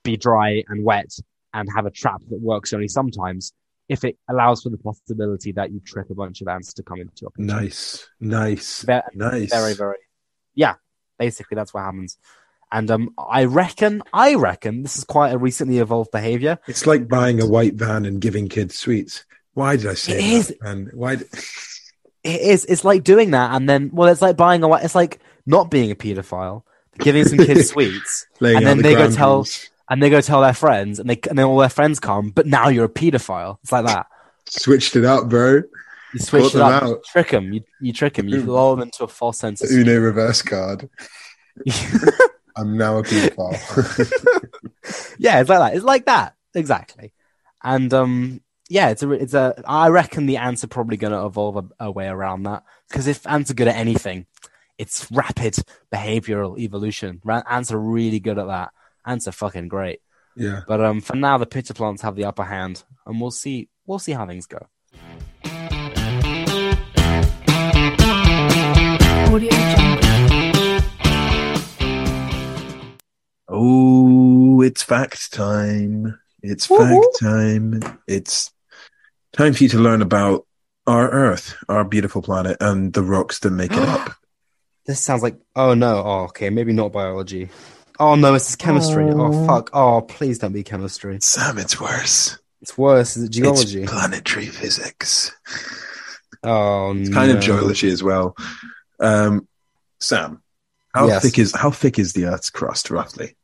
[0.05, 1.11] be dry and wet
[1.55, 3.53] and have a trap that works only sometimes
[3.89, 7.01] if it allows for the possibility that you trick a bunch of ants to come
[7.01, 7.55] into your picture.
[7.55, 9.51] Nice, nice, Ve- nice.
[9.51, 9.97] very very
[10.55, 10.75] yeah
[11.19, 12.17] basically that's what happens
[12.73, 17.09] and um i reckon i reckon this is quite a recently evolved behavior It's like
[17.09, 19.25] buying a white van and giving kids sweets.
[19.55, 20.33] Why did I say It that?
[20.33, 20.55] is.
[20.63, 21.13] And why?
[21.15, 24.95] it is it's like doing that and then well it's like buying a wa- it's
[24.95, 26.63] like not being a pedophile
[26.99, 29.69] giving some kids sweets And then the they go tell- rules.
[29.89, 32.47] and they go tell their friends and they and then all their friends come but
[32.47, 34.07] now you're a pedophile it's like that
[34.47, 35.63] switched it up, bro.
[36.13, 37.03] you switch it up out.
[37.05, 39.99] trick them you, you trick them you lull them into a false sense of Uno
[39.99, 40.89] reverse card.
[42.57, 43.57] I'm now a pedophile.
[45.19, 45.75] yeah, it's like that.
[45.75, 47.13] It's like that exactly.
[47.63, 49.63] And um, yeah, it's a, it's a.
[49.67, 53.07] I reckon the ants are probably going to evolve a, a way around that because
[53.07, 54.27] if ants are good at anything,
[54.79, 55.57] it's rapid
[55.93, 57.21] behavioral evolution.
[57.25, 58.71] Ra- Ants are really good at that.
[59.05, 60.01] Ants are fucking great.
[60.37, 60.63] yeah.
[60.67, 63.69] But um, for now, the pitcher plants have the upper hand, and we'll see.
[63.87, 64.67] We'll see how things go.
[69.33, 70.10] Audio
[73.53, 76.19] Oh, it's fact time.
[76.43, 77.11] It's fact Woo-hoo.
[77.21, 77.99] time.
[78.07, 78.53] It's
[79.33, 80.47] time for you to learn about
[80.87, 84.13] our Earth, our beautiful planet, and the rocks that make it up.
[84.87, 85.37] This sounds like.
[85.55, 86.03] Oh no.
[86.05, 86.51] Oh, okay.
[86.51, 87.49] Maybe not biology.
[88.01, 89.05] Oh no, it's chemistry.
[89.05, 89.47] Oh Oh.
[89.47, 89.71] fuck.
[89.73, 91.19] Oh, please don't be chemistry.
[91.21, 92.39] Sam, it's worse.
[92.63, 93.17] It's worse.
[93.17, 93.83] Is it geology?
[93.83, 95.31] It's planetary physics.
[96.43, 98.35] oh, It's kind of geology as well.
[98.99, 99.47] Um,
[100.01, 100.43] Sam,
[100.95, 101.23] how Yes.
[101.23, 103.37] thick is how thick is the Earth's crust roughly?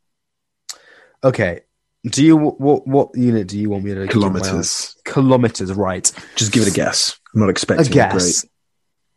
[1.27, 1.61] Okay.
[2.05, 4.07] Do you what what unit do you want me to?
[4.07, 4.97] Kilometers.
[5.05, 6.11] Kilometers, right?
[6.37, 7.19] Just give it a guess.
[7.35, 8.45] I'm not expecting A guess.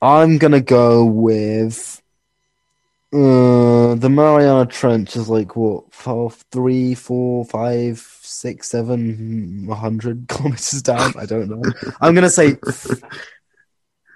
[0.02, 2.02] I'm gonna go with
[3.14, 10.28] uh, the Mariana Trench is like what four, three, four, five, six, seven, a hundred
[10.30, 11.14] kilometers down.
[11.18, 11.62] I don't know.
[12.02, 12.58] I'm gonna say.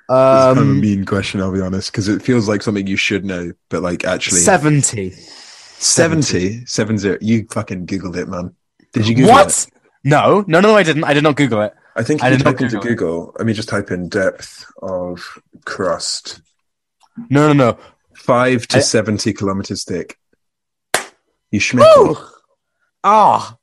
[0.10, 2.86] It's kind of a Um, mean question, I'll be honest, because it feels like something
[2.86, 5.14] you should know, but like actually, 70.
[5.84, 7.18] 70, 70.
[7.22, 8.56] You fucking googled it, man.
[8.94, 9.68] Did you Google What?
[9.68, 9.80] it?
[10.04, 11.04] No, no, no, I didn't.
[11.04, 11.74] I did not Google it.
[11.96, 12.90] I think I did not type into Google it.
[12.96, 16.42] Google, let me just type in depth of crust,
[17.30, 17.78] No, no, no.
[18.16, 20.18] five to I- 70 kilometers thick.
[21.52, 22.08] You schmickle.
[22.08, 22.18] Woo!
[23.04, 23.56] Oh,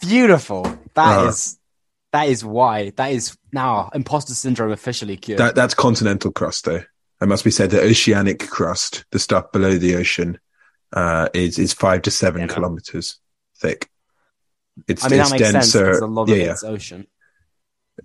[0.00, 0.78] beautiful.
[0.94, 2.18] That is Uh.
[2.18, 5.38] that is why that is now imposter syndrome officially cured.
[5.38, 6.82] That, that's continental crust, though.
[7.20, 10.38] It must be said the oceanic crust, the stuff below the ocean,
[10.94, 13.18] uh, is is five to seven Yeah, kilometers
[13.58, 13.90] thick.
[14.88, 15.84] It's, I mean, it's that makes denser.
[15.86, 16.50] because a lot yeah, of yeah.
[16.52, 17.06] it's ocean.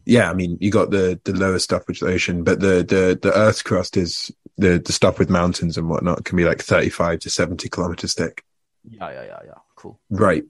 [0.06, 0.30] yeah.
[0.30, 3.18] I mean, you got the the lower stuff, which is the ocean, but the the
[3.22, 6.90] the Earth's crust is the the stuff with mountains and whatnot can be like thirty
[6.90, 8.44] five to seventy kilometers thick.
[8.90, 9.54] Yeah, yeah, yeah, yeah.
[9.76, 10.00] Cool.
[10.10, 10.44] Right.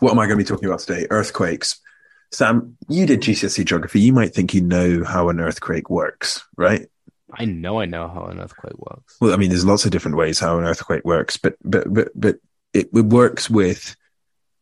[0.00, 1.06] What am I going to be talking about today?
[1.10, 1.78] Earthquakes.
[2.32, 4.00] Sam, you did GCSE geography.
[4.00, 6.88] You might think you know how an earthquake works, right?
[7.40, 9.16] I know, I know how an earthquake works.
[9.18, 12.08] Well, I mean, there's lots of different ways how an earthquake works, but but but
[12.14, 12.36] but
[12.74, 13.96] it, works with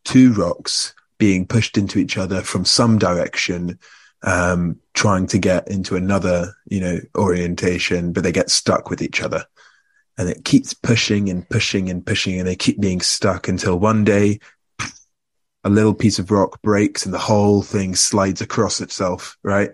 [0.05, 3.81] two rocks being pushed into each other from some direction,
[4.23, 9.23] um, trying to get into another, you know, orientation, but they get stuck with each
[9.23, 9.45] other,
[10.17, 14.05] and it keeps pushing and pushing and pushing, and they keep being stuck until one
[14.05, 14.39] day
[15.65, 19.71] a little piece of rock breaks and the whole thing slides across itself, right?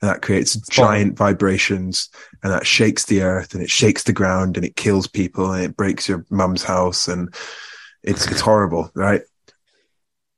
[0.00, 2.08] And that creates giant vibrations
[2.42, 5.64] and that shakes the earth and it shakes the ground and it kills people and
[5.64, 7.34] it breaks your mum's house and
[8.04, 9.22] it's it's horrible, right?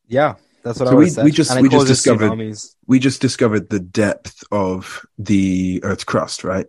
[0.09, 1.25] Yeah, that's what So I we- said.
[1.25, 2.75] we just- we just discovered- tsunamis.
[2.87, 6.67] We just discovered the depth of the earth's crust, right?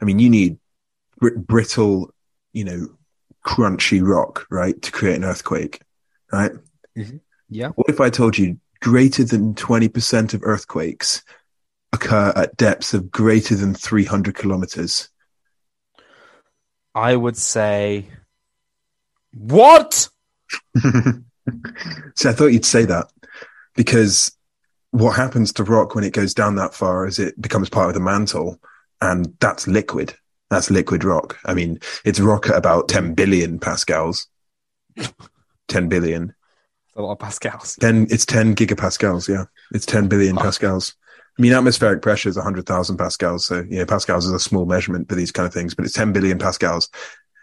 [0.00, 0.58] I mean, you need
[1.18, 2.12] br- brittle,
[2.52, 2.88] you know,
[3.46, 5.80] crunchy rock, right, to create an earthquake,
[6.32, 6.52] right?
[6.98, 7.16] Mm-hmm.
[7.48, 7.68] Yeah.
[7.76, 11.22] What if I told you greater than 20% of earthquakes
[11.96, 15.08] occur at depths of greater than 300 kilometers?
[16.94, 18.06] I would say
[19.32, 20.08] what?
[20.78, 23.08] so I thought you'd say that
[23.74, 24.34] because
[24.92, 27.94] what happens to rock when it goes down that far is it becomes part of
[27.94, 28.58] the mantle
[29.00, 30.14] and that's liquid.
[30.48, 31.38] That's liquid rock.
[31.44, 34.28] I mean, it's rock at about 10 billion pascals.
[35.68, 36.34] 10 billion.
[36.94, 37.76] A lot of pascals.
[37.76, 39.28] 10, it's 10 gigapascals.
[39.28, 39.44] Yeah.
[39.72, 40.42] It's 10 billion Oh.
[40.42, 40.94] pascals.
[41.38, 43.46] I mean, atmospheric pressure is 100,000 pascals.
[43.46, 45.94] So, you know, pascals is a small measurement for these kind of things, but it's
[45.94, 46.88] 10 billion pascals.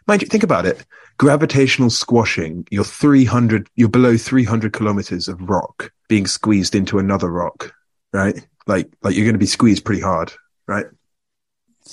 [0.08, 0.84] Mind you, think about it.
[1.18, 7.74] Gravitational squashing, you're 300, you're below 300 kilometers of rock being squeezed into another rock,
[8.12, 8.46] right?
[8.66, 10.34] Like, like you're going to be squeezed pretty hard,
[10.68, 10.88] right?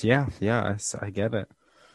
[0.01, 1.49] Yeah, yeah, I get it.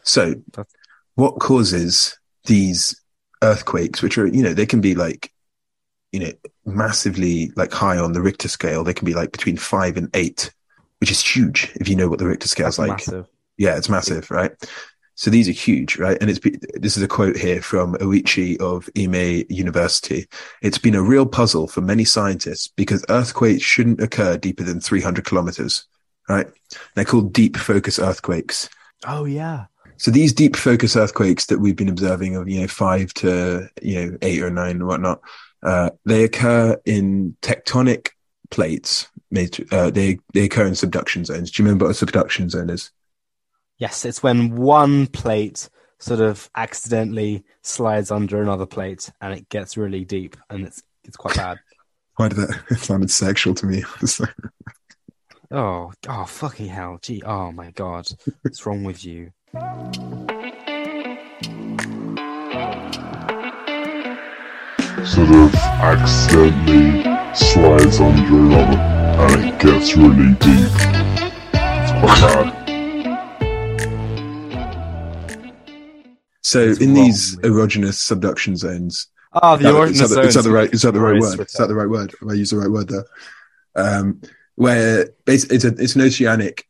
[0.04, 0.74] So, That's-
[1.16, 3.02] what causes these
[3.42, 5.32] earthquakes, which are, you know, they can be like,
[6.16, 6.32] you know,
[6.66, 8.86] massively like high on the Richter scale.
[8.86, 10.50] They can be like between five and eight,
[11.00, 12.92] which is huge if you know what the Richter scale is like.
[12.92, 13.28] massive.
[13.58, 14.52] Yeah, it's massive, right?
[15.16, 16.18] So these are huge, right?
[16.22, 20.26] And it's be- this is a quote here from Ohuchi of Ehime University.
[20.62, 25.26] It's been a real puzzle for many scientists because earthquakes shouldn't occur deeper than 300
[25.26, 25.86] kilometers,
[26.30, 26.48] right?
[26.96, 28.70] They're called deep focus earthquakes.
[29.06, 29.66] Oh yeah.
[29.98, 33.96] So these deep focus earthquakes that we've been observing of, you know, five to, you
[33.96, 35.22] know, eight or nine and whatnot,
[35.66, 38.10] uh, they occur in tectonic
[38.52, 39.08] plates.
[39.32, 41.52] Made, uh, they, they occur in subduction zones.
[41.52, 42.92] Do you remember what a subduction zone is?
[43.78, 45.68] Yes, it's when one plate
[46.00, 51.18] sort of accidentally slides under another plate and it gets really deep and it's it's
[51.18, 51.58] quite bad.
[52.16, 52.64] Why did that?
[52.70, 53.84] It sounded sexual to me.
[55.52, 56.98] Oh, oh, fucking hell.
[57.02, 58.08] Gee, oh my god.
[58.42, 59.32] What's wrong with you?
[65.16, 67.04] Sort accidentally
[67.34, 70.70] slides under another and it gets really deep.
[71.54, 72.52] It's quite bad.
[76.42, 79.08] so What's in wrong these with- erogenous subduction zones,
[79.42, 80.48] Oh, the Is that- erogenous is that, the- is that the zones.
[80.54, 80.74] right?
[80.74, 81.40] Is that the right word?
[81.42, 82.14] Is that the right word?
[82.22, 83.06] Have I used the right word there?
[83.76, 84.22] Um,
[84.56, 86.68] where basically it's, a, it's an oceanic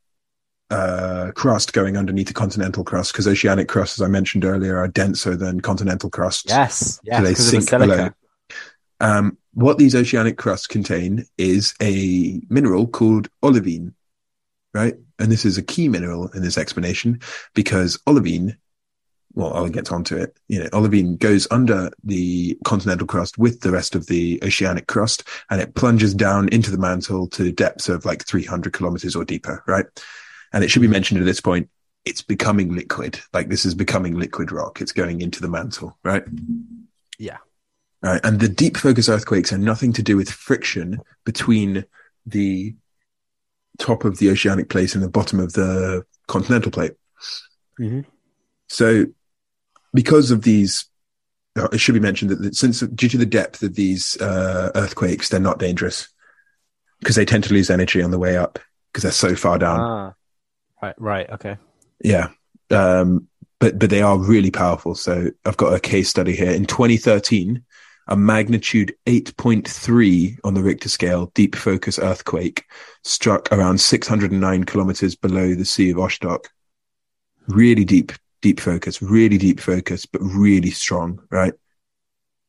[0.72, 4.88] uh, crust going underneath the continental crust because oceanic crusts, as I mentioned earlier, are
[4.88, 6.46] denser than continental crusts.
[6.48, 8.10] Yes, yes, So they because of the sink below.
[9.06, 13.94] Um, what these oceanic crusts contain is a mineral called olivine,
[14.74, 14.96] right?
[15.20, 17.20] And this is a key mineral in this explanation
[17.54, 18.58] because olivine,
[19.34, 20.36] well, I'll get onto it.
[20.48, 25.24] You know, olivine goes under the continental crust with the rest of the oceanic crust
[25.52, 29.64] and it plunges down into the mantle to depths of like 300 kilometers or deeper,
[29.68, 29.86] right?
[30.52, 31.70] And it should be mentioned at this point,
[32.06, 33.20] it's becoming liquid.
[33.34, 34.82] Like this is becoming liquid rock.
[34.82, 36.24] It's going into the mantle, right?
[37.20, 37.38] Yeah.
[38.06, 38.22] Right.
[38.24, 41.86] And the deep focus earthquakes are nothing to do with friction between
[42.26, 42.76] the
[43.80, 46.94] top of the oceanic plate and the bottom of the continental plate.
[47.80, 48.06] Mhm.
[48.68, 49.08] So
[49.94, 50.86] because of these
[51.58, 54.72] uh, it should be mentioned that that since due to the depth of these uh,
[54.76, 56.10] earthquakes, they're not dangerous
[57.00, 58.60] because they tend to lose energy on the way up
[58.92, 59.80] because they're so far down.
[59.80, 60.14] Ah.
[60.82, 61.58] Right, right, okay.
[62.04, 62.30] Yeah.
[62.70, 63.28] Um,
[63.60, 64.96] but but they are really powerful.
[64.96, 66.52] So I've got a case study here.
[66.52, 67.64] In 2013,
[68.08, 72.66] a magnitude 8.3 on the Richter scale deep focus earthquake
[73.04, 76.46] struck around 609 kilometers below the Sea of Okhotsk.
[77.48, 81.54] Really deep, deep focus, really deep focus, but really strong, right?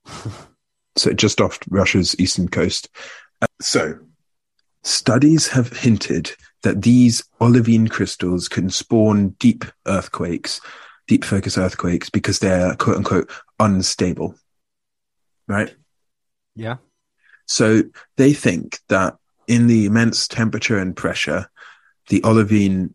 [0.96, 2.88] so just off Russia's eastern coast.
[3.40, 3.98] Uh, so
[4.82, 6.32] studies have hinted
[6.62, 10.60] that these olivine crystals can spawn deep earthquakes,
[11.06, 14.34] deep focus earthquakes, because they're quote unquote unstable.
[15.48, 15.74] Right?
[16.54, 16.76] Yeah.
[17.46, 17.82] So
[18.16, 19.16] they think that
[19.46, 21.48] in the immense temperature and pressure,
[22.08, 22.94] the olivine,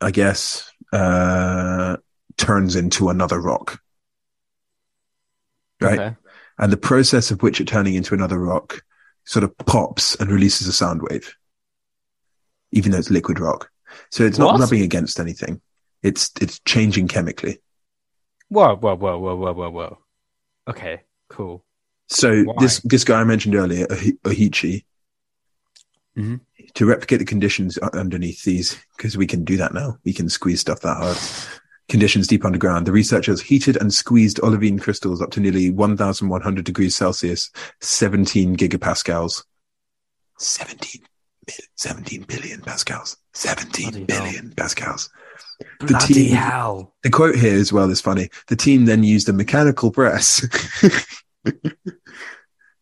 [0.00, 1.96] I guess, uh,
[2.36, 3.80] turns into another rock.
[5.80, 5.98] Right?
[5.98, 6.16] Okay.
[6.58, 8.82] And the process of which it turning into another rock
[9.24, 11.34] sort of pops and releases a sound wave,
[12.72, 13.70] even though it's liquid rock.
[14.10, 14.60] So it's not What?
[14.60, 15.60] rubbing against anything.
[16.02, 17.58] It's it's changing chemically.
[18.48, 19.98] Whoa, whoa, whoa, whoa, whoa, whoa, whoa.
[20.68, 21.64] Okay, cool.
[22.08, 22.54] So Why?
[22.60, 24.84] this this guy I mentioned earlier, Ohi- Ohichi,
[26.18, 26.40] Mhm.
[26.74, 29.98] to replicate the conditions underneath these, because we can do that now.
[30.04, 31.16] We can squeeze stuff that hard.
[31.88, 32.86] Conditions deep underground.
[32.86, 37.50] The researchers heated and squeezed olivine crystals up to nearly 1,100 degrees Celsius,
[37.80, 39.44] 17 gigapascals.
[40.38, 41.02] 17,
[41.46, 43.16] mil- 17 billion pascals.
[43.34, 45.10] 17 Bloody billion pascals.
[45.80, 46.94] The Bloody team- hell.
[47.02, 48.30] The quote here as well is funny.
[48.48, 50.40] The team then used a mechanical press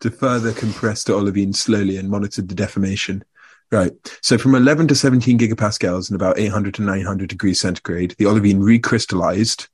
[0.00, 3.24] to further compress the olivine slowly and monitored the deformation.
[3.70, 3.92] Right.
[4.20, 8.60] So from 11 to 17 gigapascals and about 800 to 900 degrees centigrade, the olivine
[8.60, 9.68] recrystallized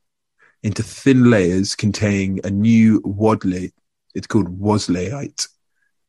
[0.62, 3.72] into thin layers containing a new wadley.
[4.14, 5.49] It's called wasleyite.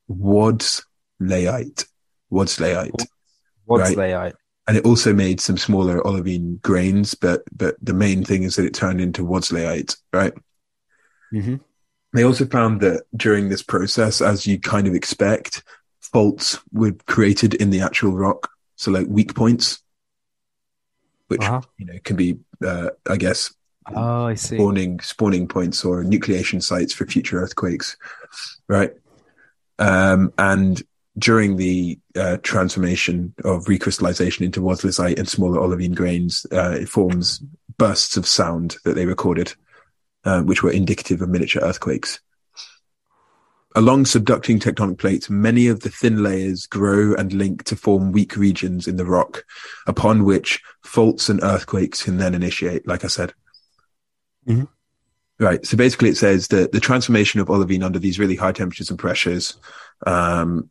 [0.09, 1.85] Wadsleyite.
[2.31, 3.07] Wasleyite
[3.65, 4.33] What's Right.
[4.67, 8.65] and it also made some smaller olivine grains, but but the main thing is that
[8.65, 10.33] it turned into wadsleyite, right?
[11.33, 11.55] Mm-hmm.
[12.13, 15.63] They also found that during this process, as you kind of expect,
[16.01, 19.83] faults were created in the actual rock, so like weak points,
[21.27, 21.61] which Uh-huh.
[21.77, 23.53] you know can be, uh, I guess,
[23.95, 24.55] Oh, I see.
[24.57, 27.95] spawning spawning points or nucleation sites for future earthquakes,
[28.67, 28.93] right?
[29.77, 30.81] Um, and
[31.17, 37.39] during the uh, transformation of recrystallization into wadsleyite and smaller olivine grains, uh, it forms
[37.77, 39.53] bursts of sound that they recorded,
[40.25, 42.19] uh, which were indicative of miniature earthquakes.
[43.75, 48.35] Along subducting tectonic plates, many of the thin layers grow and link to form weak
[48.35, 49.45] regions in the rock,
[49.85, 53.33] upon which faults and earthquakes can then initiate, like I said.
[55.39, 55.65] Right.
[55.65, 58.99] So basically, it says that the transformation of olivine under these really high temperatures and
[58.99, 59.55] pressures
[60.05, 60.69] um,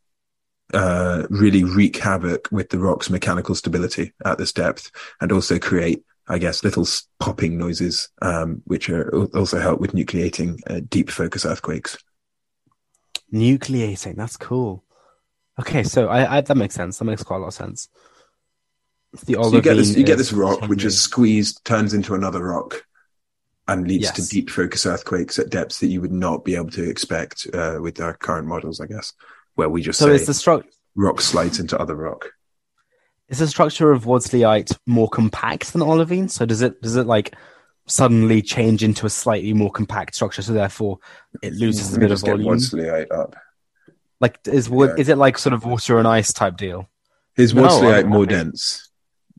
[0.74, 4.90] uh, really wreak havoc with the rock's mechanical stability at this depth,
[5.20, 6.86] and also create, I guess, little
[7.18, 11.96] popping noises, um, which are also help with nucleating uh, deep focus earthquakes.
[13.32, 14.16] Nucleating.
[14.16, 14.84] That's cool.
[15.58, 16.98] Okay, so I, I that makes sense.
[16.98, 17.88] That makes quite a lot of sense.
[19.24, 22.44] The So you get this, you get this rock, which is squeezed, turns into another
[22.44, 22.84] rock,
[23.66, 26.88] and leads to deep focus earthquakes at depths that you would not be able to
[26.88, 29.14] expect uh, with our current models, I guess,
[29.54, 32.32] where we just So say the structure rock slides into other rock.
[33.28, 36.28] Is the structure of Wadsleyite more compact than olivine?
[36.28, 37.34] So does it does it like
[37.86, 40.42] suddenly change into a slightly more compact structure?
[40.42, 40.98] So therefore,
[41.42, 42.54] it loses a bit of volume.
[42.56, 43.36] Wadsleyite up.
[44.20, 45.00] Like is wood Yeah.
[45.02, 46.88] is it like sort of water and ice type deal?
[47.36, 48.34] Is No, Wadsleyite I'm more happy.
[48.34, 48.90] dense?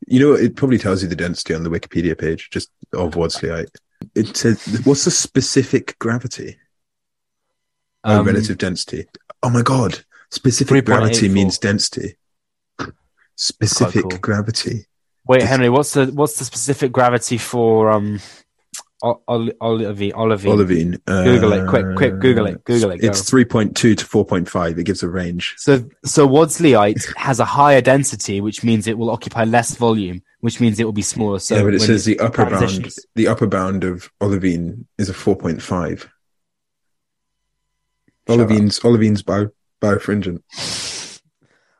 [0.07, 3.69] You know, it probably tells you the density on the Wikipedia page just of Wadsleyite.
[4.15, 6.57] It says, what's the specific gravity?
[8.05, 9.07] Oh, Um, relative density.
[9.43, 9.99] Oh my god.
[10.31, 12.15] Specific gravity means density.
[13.41, 14.19] Specific cool.
[14.19, 14.85] gravity.
[15.25, 18.19] Wait, Henry, what's the what's the specific gravity for um
[19.01, 20.11] ol- ol- olivine?
[20.11, 20.51] Olivine.
[20.51, 20.99] Olivine.
[21.05, 23.07] Google it, quick, quick, Google it, Google it, go.
[23.07, 24.77] It's 3.2 to 4.5.
[24.77, 25.55] It gives a range.
[25.57, 30.59] So so Wadsleyite has a higher density, which means it will occupy less volume, which
[30.59, 31.39] means it will be smaller.
[31.39, 35.13] So yeah, but it says the upper bound, the upper bound of olivine is a
[35.13, 35.99] 4.5.
[35.99, 36.09] Shut.
[38.27, 40.41] Olivine's, Olivine's bio, birefringent.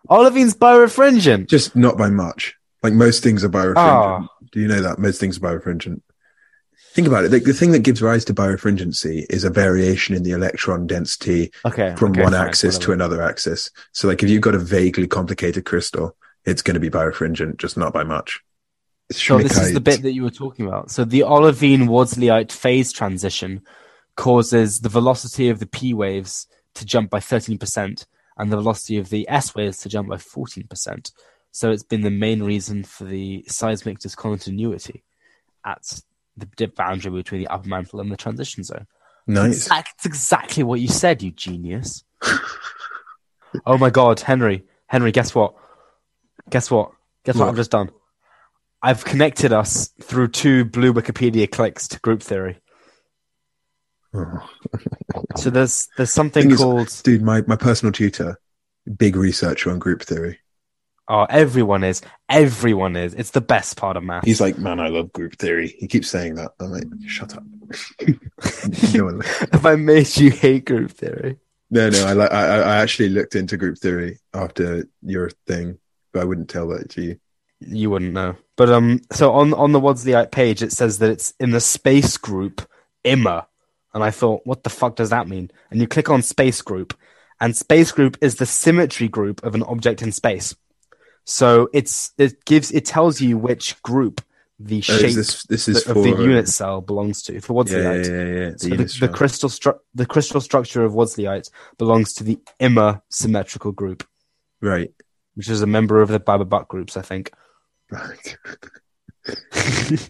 [0.09, 1.47] Olivine's birefringent.
[1.47, 2.55] Just not by much.
[2.81, 3.77] Like most things are birefringent.
[3.77, 4.27] Ah.
[4.51, 4.99] Do you know that?
[4.99, 6.01] Most things are birefringent.
[6.93, 7.29] Think about it.
[7.29, 11.51] The, the thing that gives rise to birefringency is a variation in the electron density
[11.63, 11.95] Okay.
[11.95, 13.69] from okay, one axis to another axis.
[13.91, 17.77] So like if you've got a vaguely complicated crystal, it's going to be birefringent, just
[17.77, 18.39] not by much.
[19.11, 20.91] So this is the bit that you were talking about.
[20.91, 23.61] So the olivine Wadsleyite phase transition
[24.15, 28.05] causes the velocity of the P waves to jump by 13%
[28.39, 31.11] and the velocity of the S waves to jump by 14%.
[31.51, 35.03] So it's been the main reason for the seismic discontinuity
[35.65, 36.01] at
[36.37, 38.87] the dip boundary between the upper mantle and the transition zone.
[39.27, 39.65] Nice.
[39.67, 42.03] Exact- It's exactly what you said, you genius.
[43.65, 44.63] oh my god, Henry.
[44.87, 45.53] Henry, guess what?
[46.49, 46.91] Guess what?
[47.25, 47.49] Guess what, What?
[47.51, 47.91] I've just done?
[48.81, 52.59] I've connected us through two blue Wikipedia clicks to group theory.
[54.13, 54.49] Oh.
[55.37, 58.39] So there's there's something Thing is- called Dude, my, my personal tutor,
[58.97, 60.39] big researcher on group theory.
[61.07, 64.25] oh everyone is everyone is it's the best part of math.
[64.25, 65.75] He's like, man, I love group theory.
[65.79, 66.51] He keeps saying that.
[66.59, 67.43] I'm like, shut up.
[68.93, 71.37] no, Have I made you hate group theory?
[71.69, 72.05] no, no.
[72.05, 72.31] I, like.
[72.31, 75.77] I, actually looked into group theory after your thing,
[76.13, 77.19] but I wouldn't tell that to you.
[77.59, 78.37] You wouldn't know.
[78.57, 82.17] But um, so on on the Wadsleyite page, it says that it's in the space
[82.17, 82.67] group
[83.05, 83.47] IMA,
[83.93, 85.51] and I thought, what the fuck does that mean?
[85.71, 86.97] And you click on space group,
[87.41, 90.55] and space group is the symmetry group of an object in space.
[91.25, 94.21] So it's it gives it tells you which group
[94.59, 97.53] the Oh, shape is this this is of for the unit cell belongs to for
[97.65, 98.05] Yeah, yeah, Wadsleyite.
[98.07, 98.49] yeah, yeah.
[98.51, 103.01] The So the, the crystal stru- the crystal structure of Wadsleyite belongs to the IMA
[103.09, 104.05] symmetrical group,
[104.61, 104.91] right,
[105.35, 107.31] which is a member of the Bieberbach groups, I think.
[107.91, 108.37] right.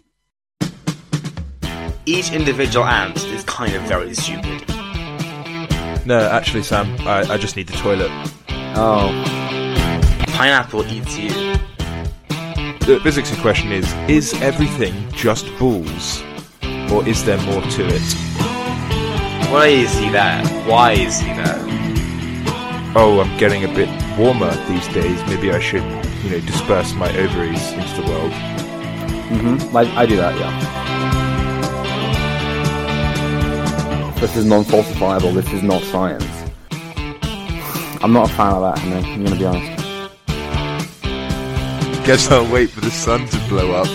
[2.06, 4.66] Each individual ant is kind of very stupid.
[6.06, 8.10] No, actually, Sam, I, I just need the toilet.
[8.74, 9.12] Oh.
[10.28, 11.28] Pineapple eats you.
[12.86, 16.22] The physics question is Is everything just balls?
[16.90, 18.10] Or is there more to it?
[19.52, 20.42] Why is he that?
[20.66, 21.60] Why is he that?
[22.96, 25.22] Oh, I'm getting a bit warmer these days.
[25.28, 25.84] Maybe I should,
[26.24, 28.32] you know, disperse my ovaries into the world.
[28.32, 29.76] Mm-hmm.
[29.76, 30.79] I, I do that, yeah.
[34.20, 35.32] This is non-falsifiable.
[35.34, 36.24] This is not science.
[38.02, 39.10] I'm not a fan of that, Henry.
[39.12, 39.76] I'm gonna be honest.
[42.06, 43.88] Guess I'll wait for the sun to blow up.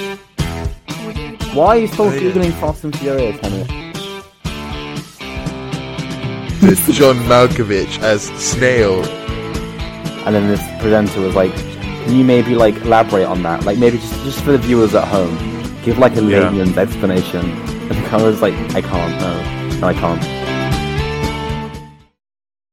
[1.56, 3.66] Why are you still googling Fast and Furious, Henry?
[6.68, 9.04] It's John Malkovich as Snail.
[10.26, 13.64] And then this presenter was like, "Can you maybe like elaborate on that?
[13.64, 15.38] Like maybe just just for the viewers at home,
[15.84, 16.50] give like a Yeah.
[16.50, 17.46] layman's explanation."
[17.86, 19.22] And the was like, "I can't.
[19.22, 20.24] No, no, I can't."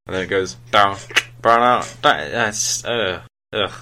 [0.06, 0.98] And then it goes down,
[1.40, 1.84] burn out.
[2.02, 3.22] That, that's uh,
[3.52, 3.72] ugh.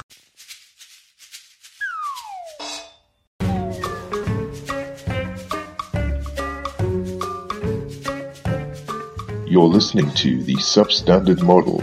[9.46, 11.82] You're listening to the Substandard Model